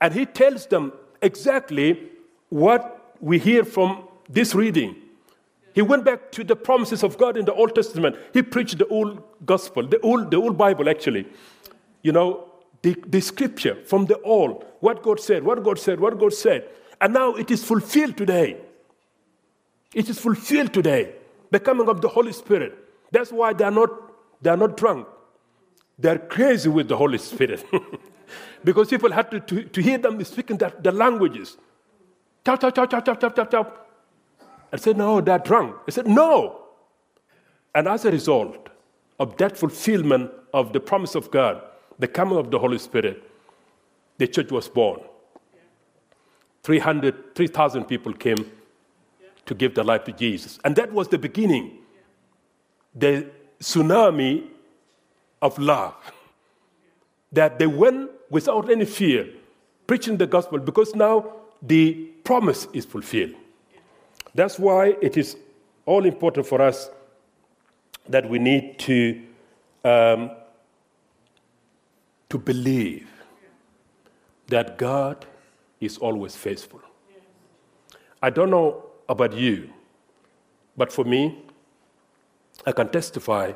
And 0.00 0.12
he 0.12 0.26
tells 0.26 0.66
them 0.66 0.92
exactly 1.22 2.10
what 2.54 3.16
we 3.20 3.36
hear 3.36 3.64
from 3.64 4.06
this 4.28 4.54
reading. 4.54 4.94
He 5.74 5.82
went 5.82 6.04
back 6.04 6.30
to 6.32 6.44
the 6.44 6.54
promises 6.54 7.02
of 7.02 7.18
God 7.18 7.36
in 7.36 7.44
the 7.44 7.52
Old 7.52 7.74
Testament. 7.74 8.14
He 8.32 8.42
preached 8.42 8.78
the 8.78 8.86
old 8.86 9.20
gospel, 9.44 9.84
the 9.84 9.98
old, 10.00 10.30
the 10.30 10.36
old 10.36 10.56
Bible, 10.56 10.88
actually. 10.88 11.26
You 12.02 12.12
know, 12.12 12.52
the, 12.82 12.94
the 13.08 13.20
scripture 13.20 13.74
from 13.84 14.06
the 14.06 14.20
old, 14.20 14.64
what 14.78 15.02
God 15.02 15.18
said, 15.18 15.42
what 15.42 15.64
God 15.64 15.80
said, 15.80 15.98
what 15.98 16.16
God 16.16 16.32
said. 16.32 16.68
And 17.00 17.12
now 17.12 17.34
it 17.34 17.50
is 17.50 17.64
fulfilled 17.64 18.16
today. 18.16 18.56
It 19.92 20.08
is 20.08 20.20
fulfilled 20.20 20.72
today. 20.72 21.12
The 21.50 21.58
coming 21.58 21.88
of 21.88 22.02
the 22.02 22.08
Holy 22.08 22.32
Spirit. 22.32 22.78
That's 23.10 23.32
why 23.32 23.52
they 23.52 23.64
are 23.64 23.72
not, 23.72 23.90
they 24.40 24.50
are 24.50 24.56
not 24.56 24.76
drunk. 24.76 25.08
They're 25.98 26.18
crazy 26.20 26.68
with 26.68 26.86
the 26.86 26.96
Holy 26.96 27.18
Spirit. 27.18 27.64
because 28.64 28.90
people 28.90 29.10
had 29.10 29.28
to, 29.32 29.40
to, 29.40 29.64
to 29.64 29.82
hear 29.82 29.98
them 29.98 30.22
speaking 30.22 30.56
the, 30.56 30.72
the 30.80 30.92
languages. 30.92 31.56
Chop, 32.44 32.60
chop, 32.60 32.74
chop, 32.74 32.90
chop, 32.90 33.04
chop, 33.04 33.20
chop, 33.20 33.36
chop, 33.36 33.50
chop. 33.50 33.90
I 34.72 34.76
said, 34.76 34.96
no, 34.96 35.20
they're 35.20 35.38
drunk. 35.38 35.76
I 35.88 35.90
said, 35.90 36.06
no. 36.06 36.60
And 37.74 37.88
as 37.88 38.04
a 38.04 38.10
result 38.10 38.68
of 39.18 39.36
that 39.38 39.56
fulfillment 39.56 40.30
of 40.52 40.72
the 40.72 40.80
promise 40.80 41.14
of 41.14 41.30
God, 41.30 41.62
the 41.98 42.08
coming 42.08 42.36
of 42.36 42.50
the 42.50 42.58
Holy 42.58 42.78
Spirit, 42.78 43.22
the 44.18 44.26
church 44.26 44.50
was 44.50 44.68
born. 44.68 45.00
300, 46.64 47.34
3,000 47.34 47.84
people 47.84 48.12
came 48.12 48.50
to 49.46 49.54
give 49.54 49.74
their 49.74 49.84
life 49.84 50.04
to 50.04 50.12
Jesus. 50.12 50.58
And 50.64 50.74
that 50.76 50.92
was 50.92 51.08
the 51.08 51.18
beginning, 51.18 51.78
the 52.94 53.26
tsunami 53.60 54.48
of 55.40 55.58
love. 55.58 55.94
That 57.32 57.58
they 57.58 57.66
went 57.66 58.10
without 58.30 58.70
any 58.70 58.84
fear, 58.84 59.28
preaching 59.86 60.16
the 60.16 60.26
gospel, 60.26 60.58
because 60.58 60.94
now 60.94 61.32
the 61.66 61.94
promise 62.24 62.66
is 62.72 62.84
fulfilled. 62.84 63.34
That's 64.34 64.58
why 64.58 64.96
it 65.00 65.16
is 65.16 65.36
all 65.86 66.04
important 66.04 66.46
for 66.46 66.60
us 66.60 66.90
that 68.08 68.28
we 68.28 68.38
need 68.38 68.78
to, 68.80 69.22
um, 69.84 70.30
to 72.28 72.38
believe 72.38 73.08
that 74.48 74.76
God 74.76 75.24
is 75.80 75.98
always 75.98 76.36
faithful. 76.36 76.80
I 78.22 78.30
don't 78.30 78.50
know 78.50 78.84
about 79.08 79.34
you, 79.34 79.70
but 80.76 80.92
for 80.92 81.04
me, 81.04 81.44
I 82.66 82.72
can 82.72 82.88
testify 82.88 83.52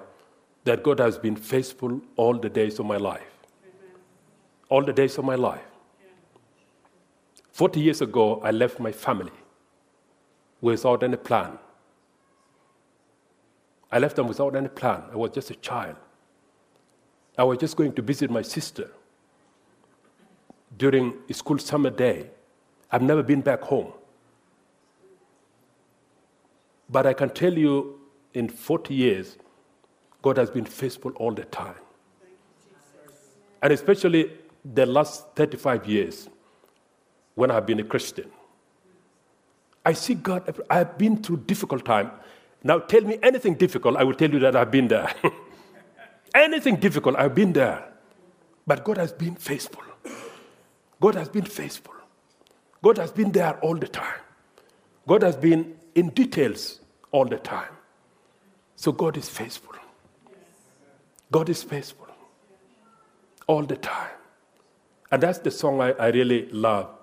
that 0.65 0.83
God 0.83 0.99
has 1.01 1.19
been 1.19 1.37
faithful 1.37 2.01
all 2.17 2.35
the 2.35 2.49
days 2.49 2.79
of 2.79 2.87
my 2.87 2.97
life. 2.97 3.23
All 4.69 4.83
the 4.83 4.93
days 4.93 5.17
of 5.19 5.25
my 5.25 5.35
life. 5.35 5.68
40 7.59 7.81
years 7.81 8.01
ago, 8.01 8.41
I 8.45 8.53
left 8.53 8.79
my 8.79 8.93
family 8.93 9.33
without 10.61 11.03
any 11.03 11.17
plan. 11.17 11.59
I 13.91 13.99
left 13.99 14.15
them 14.15 14.29
without 14.29 14.55
any 14.55 14.69
plan. 14.69 15.03
I 15.13 15.17
was 15.17 15.33
just 15.33 15.51
a 15.51 15.57
child. 15.57 15.97
I 17.37 17.43
was 17.43 17.59
just 17.59 17.77
going 17.77 17.95
to 17.95 18.03
visit 18.03 18.31
my 18.31 18.43
sister 18.43 18.93
during 20.77 21.15
a 21.29 21.35
school 21.35 21.59
summer 21.59 21.91
day. 21.91 22.31
I've 22.93 23.03
never 23.03 23.25
been 23.25 23.41
back 23.41 23.63
home. 23.63 23.93
But 26.89 27.09
I 27.09 27.13
can 27.13 27.31
tell 27.31 27.59
you, 27.59 27.99
in 28.35 28.49
40 28.49 28.95
years, 28.95 29.37
God 30.23 30.37
has 30.37 30.49
been 30.49 30.65
faithful 30.65 31.11
all 31.17 31.33
the 31.33 31.47
time. 31.47 31.83
And 33.61 33.73
especially 33.73 34.31
the 34.65 34.87
last 34.87 35.35
35 35.35 35.89
years 35.89 36.29
when 37.39 37.53
I've 37.53 37.67
been 37.67 37.79
a 37.79 37.85
Christian. 37.85 38.29
I 39.87 39.93
see 39.93 40.15
God, 40.15 40.43
I've 40.69 40.99
been 40.99 41.23
through 41.23 41.45
difficult 41.47 41.85
time. 41.85 42.11
Now 42.65 42.81
tell 42.81 43.03
me 43.03 43.19
anything 43.23 43.55
difficult, 43.55 43.97
I 43.97 44.03
will 44.03 44.15
tell 44.15 44.29
you 44.29 44.41
that 44.41 44.57
I've 44.57 44.73
been 44.73 44.89
there. 44.89 45.13
anything 46.35 46.77
difficult, 46.77 47.15
I've 47.17 47.37
been 47.37 47.53
there. 47.53 47.85
But 48.67 48.83
God 48.83 48.97
has 48.97 49.13
been 49.13 49.37
faithful. 49.37 49.85
God 51.01 51.15
has 51.15 51.29
been 51.29 51.45
faithful. 51.45 51.95
God 52.83 52.99
has 52.99 53.13
been 53.13 53.31
there 53.31 53.57
all 53.61 53.77
the 53.77 53.87
time. 53.87 54.21
God 55.07 55.23
has 55.23 55.37
been 55.37 55.77
in 55.95 56.09
details 56.11 56.81
all 57.13 57.25
the 57.25 57.39
time. 57.39 57.73
So 58.75 58.91
God 58.91 59.17
is 59.17 59.29
faithful. 59.29 59.75
God 61.31 61.49
is 61.49 61.63
faithful 61.63 62.09
all 63.47 63.63
the 63.63 63.77
time. 63.77 64.11
And 65.13 65.23
that's 65.23 65.39
the 65.39 65.53
song 65.53 65.81
I, 65.81 65.93
I 65.93 66.09
really 66.09 66.49
love. 66.51 66.98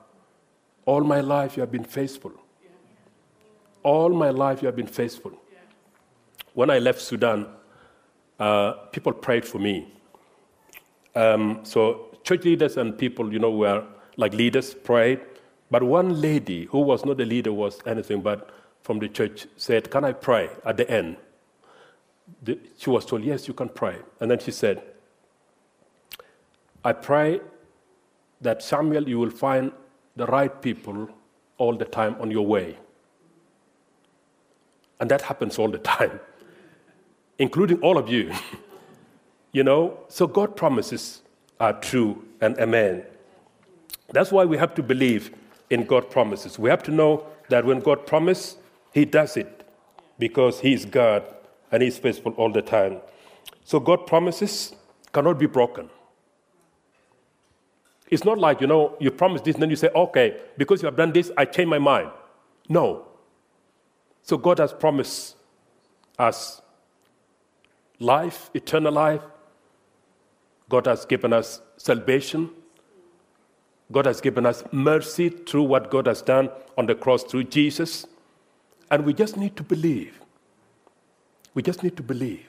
All 0.85 1.03
my 1.03 1.21
life 1.21 1.57
you 1.57 1.61
have 1.61 1.71
been 1.71 1.83
faithful. 1.83 2.31
All 3.83 4.09
my 4.09 4.29
life 4.29 4.61
you 4.61 4.67
have 4.67 4.75
been 4.75 4.87
faithful. 4.87 5.33
When 6.53 6.69
I 6.69 6.79
left 6.79 7.01
Sudan, 7.01 7.47
uh, 8.39 8.71
people 8.91 9.11
prayed 9.11 9.45
for 9.45 9.59
me. 9.59 9.91
Um, 11.15 11.59
so 11.63 12.17
church 12.23 12.43
leaders 12.43 12.77
and 12.77 12.97
people, 12.97 13.31
you 13.31 13.39
know, 13.39 13.51
were 13.51 13.83
like 14.17 14.33
leaders 14.33 14.73
prayed. 14.73 15.19
But 15.71 15.83
one 15.83 16.21
lady 16.21 16.65
who 16.65 16.79
was 16.79 17.05
not 17.05 17.19
a 17.19 17.25
leader 17.25 17.51
was 17.51 17.79
anything 17.85 18.21
but 18.21 18.49
from 18.81 18.99
the 18.99 19.09
church 19.09 19.47
said, 19.57 19.89
Can 19.89 20.05
I 20.05 20.13
pray 20.13 20.49
at 20.65 20.77
the 20.77 20.89
end? 20.89 21.17
The, 22.43 22.59
she 22.77 22.89
was 22.89 23.05
told, 23.05 23.23
Yes, 23.23 23.47
you 23.47 23.53
can 23.53 23.69
pray. 23.69 23.97
And 24.19 24.29
then 24.29 24.39
she 24.39 24.51
said, 24.51 24.81
I 26.83 26.93
pray 26.93 27.41
that 28.41 28.61
Samuel, 28.61 29.09
you 29.09 29.17
will 29.17 29.31
find 29.31 29.71
the 30.15 30.25
right 30.25 30.61
people 30.61 31.09
all 31.57 31.75
the 31.75 31.85
time 31.85 32.15
on 32.19 32.31
your 32.31 32.45
way. 32.45 32.77
And 34.99 35.11
that 35.11 35.21
happens 35.21 35.59
all 35.59 35.69
the 35.69 35.77
time, 35.79 36.19
including 37.39 37.79
all 37.81 37.97
of 37.97 38.09
you. 38.09 38.31
you 39.51 39.63
know, 39.63 39.99
so 40.07 40.27
God 40.27 40.55
promises 40.55 41.21
are 41.59 41.73
true 41.73 42.25
and 42.41 42.57
amen. 42.59 43.03
That's 44.11 44.31
why 44.31 44.45
we 44.45 44.57
have 44.57 44.73
to 44.75 44.83
believe 44.83 45.31
in 45.69 45.85
God 45.85 46.09
promises. 46.09 46.59
We 46.59 46.69
have 46.69 46.83
to 46.83 46.91
know 46.91 47.25
that 47.49 47.65
when 47.65 47.79
God 47.79 48.05
promises, 48.05 48.57
He 48.93 49.05
does 49.05 49.37
it 49.37 49.67
because 50.19 50.59
He 50.59 50.73
is 50.73 50.85
God 50.85 51.23
and 51.71 51.81
He's 51.81 51.97
faithful 51.97 52.33
all 52.33 52.51
the 52.51 52.61
time. 52.61 52.97
So 53.63 53.79
God 53.79 54.07
promises 54.07 54.75
cannot 55.11 55.39
be 55.39 55.45
broken. 55.45 55.89
It's 58.09 58.23
not 58.23 58.37
like, 58.37 58.61
you 58.61 58.67
know, 58.67 58.95
you 58.99 59.11
promise 59.11 59.41
this 59.41 59.55
and 59.55 59.63
then 59.63 59.69
you 59.69 59.75
say, 59.75 59.89
okay, 59.95 60.37
because 60.57 60.81
you 60.81 60.85
have 60.85 60.95
done 60.95 61.11
this, 61.11 61.31
I 61.37 61.45
change 61.45 61.69
my 61.69 61.79
mind. 61.79 62.11
No. 62.69 63.07
So 64.21 64.37
God 64.37 64.59
has 64.59 64.73
promised 64.73 65.35
us 66.19 66.61
life, 67.99 68.49
eternal 68.53 68.91
life. 68.91 69.21
God 70.69 70.85
has 70.87 71.05
given 71.05 71.33
us 71.33 71.61
salvation. 71.77 72.49
God 73.91 74.05
has 74.05 74.21
given 74.21 74.45
us 74.45 74.63
mercy 74.71 75.29
through 75.29 75.63
what 75.63 75.91
God 75.91 76.07
has 76.07 76.21
done 76.21 76.49
on 76.77 76.85
the 76.85 76.95
cross 76.95 77.23
through 77.23 77.45
Jesus. 77.45 78.05
And 78.89 79.05
we 79.05 79.13
just 79.13 79.37
need 79.37 79.55
to 79.57 79.63
believe. 79.63 80.19
We 81.53 81.61
just 81.61 81.83
need 81.83 81.95
to 81.97 82.03
believe. 82.03 82.45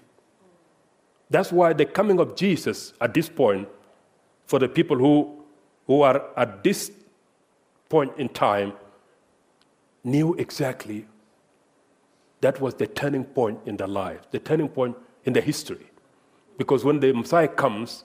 That's 1.31 1.53
why 1.53 1.73
the 1.73 1.85
coming 1.85 2.21
of 2.21 2.37
Jesus 2.37 2.93
at 3.01 3.15
this 3.15 3.29
point, 3.29 3.69
for 4.47 4.59
the 4.59 4.69
people 4.69 4.97
who 4.97 5.45
who 5.87 6.03
are 6.03 6.23
at 6.37 6.63
this 6.63 6.91
point 7.89 8.13
in 8.19 8.29
time 8.29 8.73
knew 10.05 10.35
exactly 10.35 11.07
that 12.41 12.61
was 12.61 12.75
the 12.75 12.87
turning 12.87 13.25
point 13.25 13.59
in 13.67 13.77
their 13.77 13.89
life, 13.89 14.21
the 14.31 14.39
turning 14.39 14.69
point 14.69 14.97
in 15.25 15.33
the 15.33 15.41
history. 15.41 15.87
Because 16.59 16.85
when 16.85 17.01
the 17.01 17.13
Messiah 17.13 17.49
comes, 17.49 18.05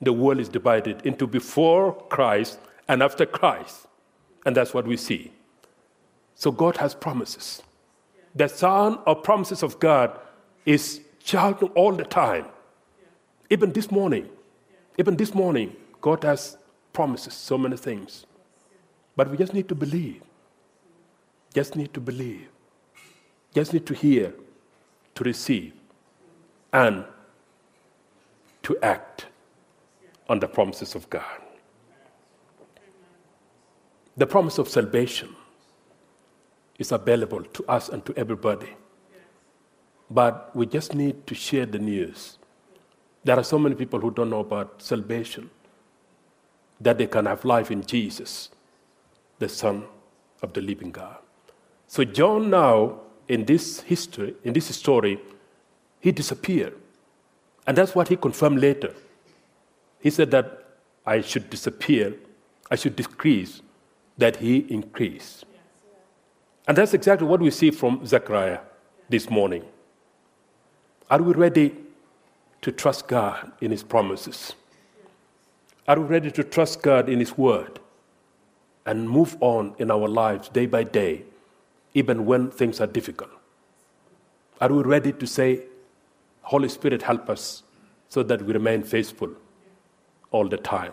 the 0.00 0.12
world 0.12 0.40
is 0.40 0.48
divided 0.48 1.04
into 1.04 1.26
before 1.26 1.92
Christ 2.08 2.58
and 2.88 3.02
after 3.02 3.26
Christ. 3.26 3.86
And 4.46 4.56
that's 4.56 4.72
what 4.72 4.86
we 4.86 4.96
see. 4.96 5.32
So 6.34 6.50
God 6.50 6.76
has 6.78 6.94
promises. 6.94 7.62
The 8.34 8.48
sound 8.48 8.98
of 9.06 9.22
promises 9.22 9.62
of 9.62 9.78
God 9.78 10.18
is 10.64 11.00
shouting 11.24 11.68
all 11.70 11.92
the 11.92 12.04
time. 12.04 12.46
Even 13.50 13.72
this 13.72 13.90
morning, 13.90 14.28
even 14.98 15.16
this 15.16 15.34
morning, 15.34 15.76
God 16.00 16.22
has 16.24 16.56
promises 16.92 17.34
so 17.34 17.56
many 17.58 17.76
things. 17.76 18.26
But 19.16 19.30
we 19.30 19.36
just 19.36 19.54
need 19.54 19.68
to 19.68 19.74
believe. 19.74 20.22
Just 21.54 21.76
need 21.76 21.92
to 21.94 22.00
believe. 22.00 22.48
Just 23.54 23.72
need 23.72 23.86
to 23.86 23.94
hear, 23.94 24.32
to 25.14 25.24
receive, 25.24 25.72
and 26.72 27.04
to 28.62 28.78
act 28.82 29.26
on 30.28 30.38
the 30.38 30.46
promises 30.46 30.94
of 30.94 31.10
God. 31.10 31.24
The 34.16 34.26
promise 34.26 34.58
of 34.58 34.68
salvation 34.68 35.34
is 36.78 36.92
available 36.92 37.42
to 37.42 37.64
us 37.66 37.88
and 37.88 38.04
to 38.06 38.14
everybody. 38.16 38.68
But 40.10 40.54
we 40.54 40.66
just 40.66 40.94
need 40.94 41.26
to 41.26 41.34
share 41.34 41.66
the 41.66 41.78
news. 41.78 42.38
There 43.24 43.36
are 43.36 43.44
so 43.44 43.58
many 43.58 43.74
people 43.74 44.00
who 44.00 44.10
don't 44.10 44.30
know 44.30 44.40
about 44.40 44.82
salvation 44.82 45.50
that 46.80 46.98
they 46.98 47.06
can 47.06 47.26
have 47.26 47.44
life 47.44 47.70
in 47.70 47.84
Jesus, 47.84 48.48
the 49.38 49.48
Son 49.48 49.84
of 50.42 50.52
the 50.52 50.60
living 50.60 50.90
God. 50.90 51.18
So, 51.86 52.04
John 52.04 52.50
now, 52.50 53.00
in 53.28 53.44
this 53.44 53.80
history, 53.80 54.34
in 54.44 54.52
this 54.52 54.74
story, 54.74 55.20
he 56.00 56.12
disappeared. 56.12 56.74
And 57.66 57.76
that's 57.76 57.94
what 57.94 58.08
he 58.08 58.16
confirmed 58.16 58.60
later. 58.60 58.94
He 60.00 60.10
said 60.10 60.30
that 60.30 60.64
I 61.04 61.20
should 61.20 61.50
disappear, 61.50 62.14
I 62.70 62.76
should 62.76 62.96
decrease, 62.96 63.60
that 64.16 64.36
he 64.36 64.58
increase. 64.68 65.44
And 66.66 66.76
that's 66.76 66.94
exactly 66.94 67.26
what 67.26 67.40
we 67.40 67.50
see 67.50 67.70
from 67.70 68.06
Zechariah 68.06 68.60
this 69.08 69.28
morning. 69.28 69.64
Are 71.10 71.20
we 71.20 71.32
ready 71.32 71.74
to 72.62 72.70
trust 72.70 73.08
God 73.08 73.52
in 73.60 73.70
his 73.70 73.82
promises? 73.82 74.54
Are 75.90 75.98
we 75.98 76.06
ready 76.06 76.30
to 76.30 76.44
trust 76.44 76.82
God 76.82 77.08
in 77.08 77.18
His 77.18 77.36
Word 77.36 77.80
and 78.86 79.10
move 79.10 79.36
on 79.40 79.74
in 79.78 79.90
our 79.90 80.06
lives 80.06 80.48
day 80.48 80.66
by 80.66 80.84
day, 80.84 81.24
even 81.94 82.26
when 82.26 82.48
things 82.48 82.80
are 82.80 82.86
difficult? 82.86 83.32
Are 84.60 84.72
we 84.72 84.84
ready 84.84 85.12
to 85.12 85.26
say, 85.26 85.64
Holy 86.42 86.68
Spirit, 86.68 87.02
help 87.02 87.28
us 87.28 87.64
so 88.08 88.22
that 88.22 88.40
we 88.42 88.52
remain 88.52 88.84
faithful 88.84 89.32
all 90.30 90.46
the 90.46 90.58
time? 90.58 90.92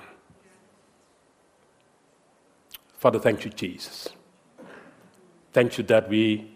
Father, 2.97 3.19
thank 3.19 3.45
you, 3.45 3.51
Jesus. 3.51 4.09
Thank 5.53 5.77
you 5.77 5.83
that 5.83 6.09
we 6.09 6.49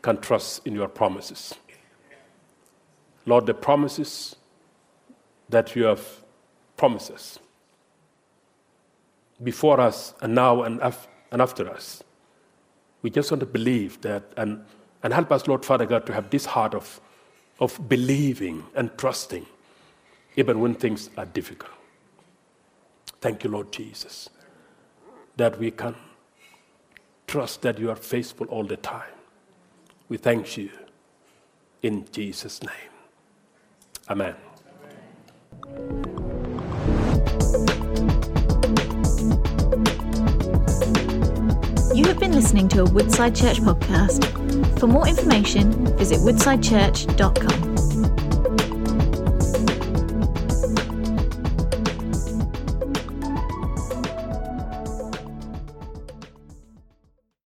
can 0.00 0.16
trust 0.22 0.66
in 0.66 0.74
your 0.74 0.88
promises. 0.88 1.54
Lord, 3.26 3.44
the 3.44 3.52
promises 3.52 4.36
that 5.48 5.76
you 5.76 5.84
have 5.84 6.06
promised 6.76 7.10
us 7.10 7.38
before 9.42 9.80
us 9.80 10.14
and 10.22 10.34
now 10.34 10.62
and, 10.62 10.80
af- 10.80 11.08
and 11.30 11.42
after 11.42 11.68
us. 11.68 12.02
We 13.02 13.10
just 13.10 13.30
want 13.30 13.40
to 13.40 13.46
believe 13.46 14.00
that 14.02 14.22
and, 14.36 14.64
and 15.02 15.12
help 15.12 15.30
us, 15.32 15.46
Lord 15.46 15.64
Father 15.64 15.86
God, 15.86 16.06
to 16.06 16.12
have 16.12 16.30
this 16.30 16.46
heart 16.46 16.74
of, 16.74 17.00
of 17.60 17.88
believing 17.88 18.64
and 18.74 18.96
trusting, 18.96 19.46
even 20.36 20.60
when 20.60 20.74
things 20.74 21.10
are 21.16 21.26
difficult. 21.26 21.72
Thank 23.20 23.44
you, 23.44 23.50
Lord 23.50 23.72
Jesus, 23.72 24.30
that 25.36 25.58
we 25.58 25.70
can 25.70 25.94
trust 27.26 27.62
that 27.62 27.78
you 27.78 27.90
are 27.90 27.96
faithful 27.96 28.46
all 28.46 28.64
the 28.64 28.76
time. 28.76 29.12
We 30.08 30.16
thank 30.16 30.56
you 30.56 30.70
in 31.82 32.06
Jesus' 32.12 32.62
name. 32.62 32.92
Amen. 34.08 34.34
You 41.94 42.04
have 42.06 42.18
been 42.18 42.32
listening 42.32 42.68
to 42.68 42.82
a 42.82 42.84
Woodside 42.84 43.34
Church 43.34 43.60
podcast. 43.60 44.78
For 44.78 44.86
more 44.86 45.08
information, 45.08 45.72
visit 45.96 46.18
woodsidechurch.com. 46.18 47.73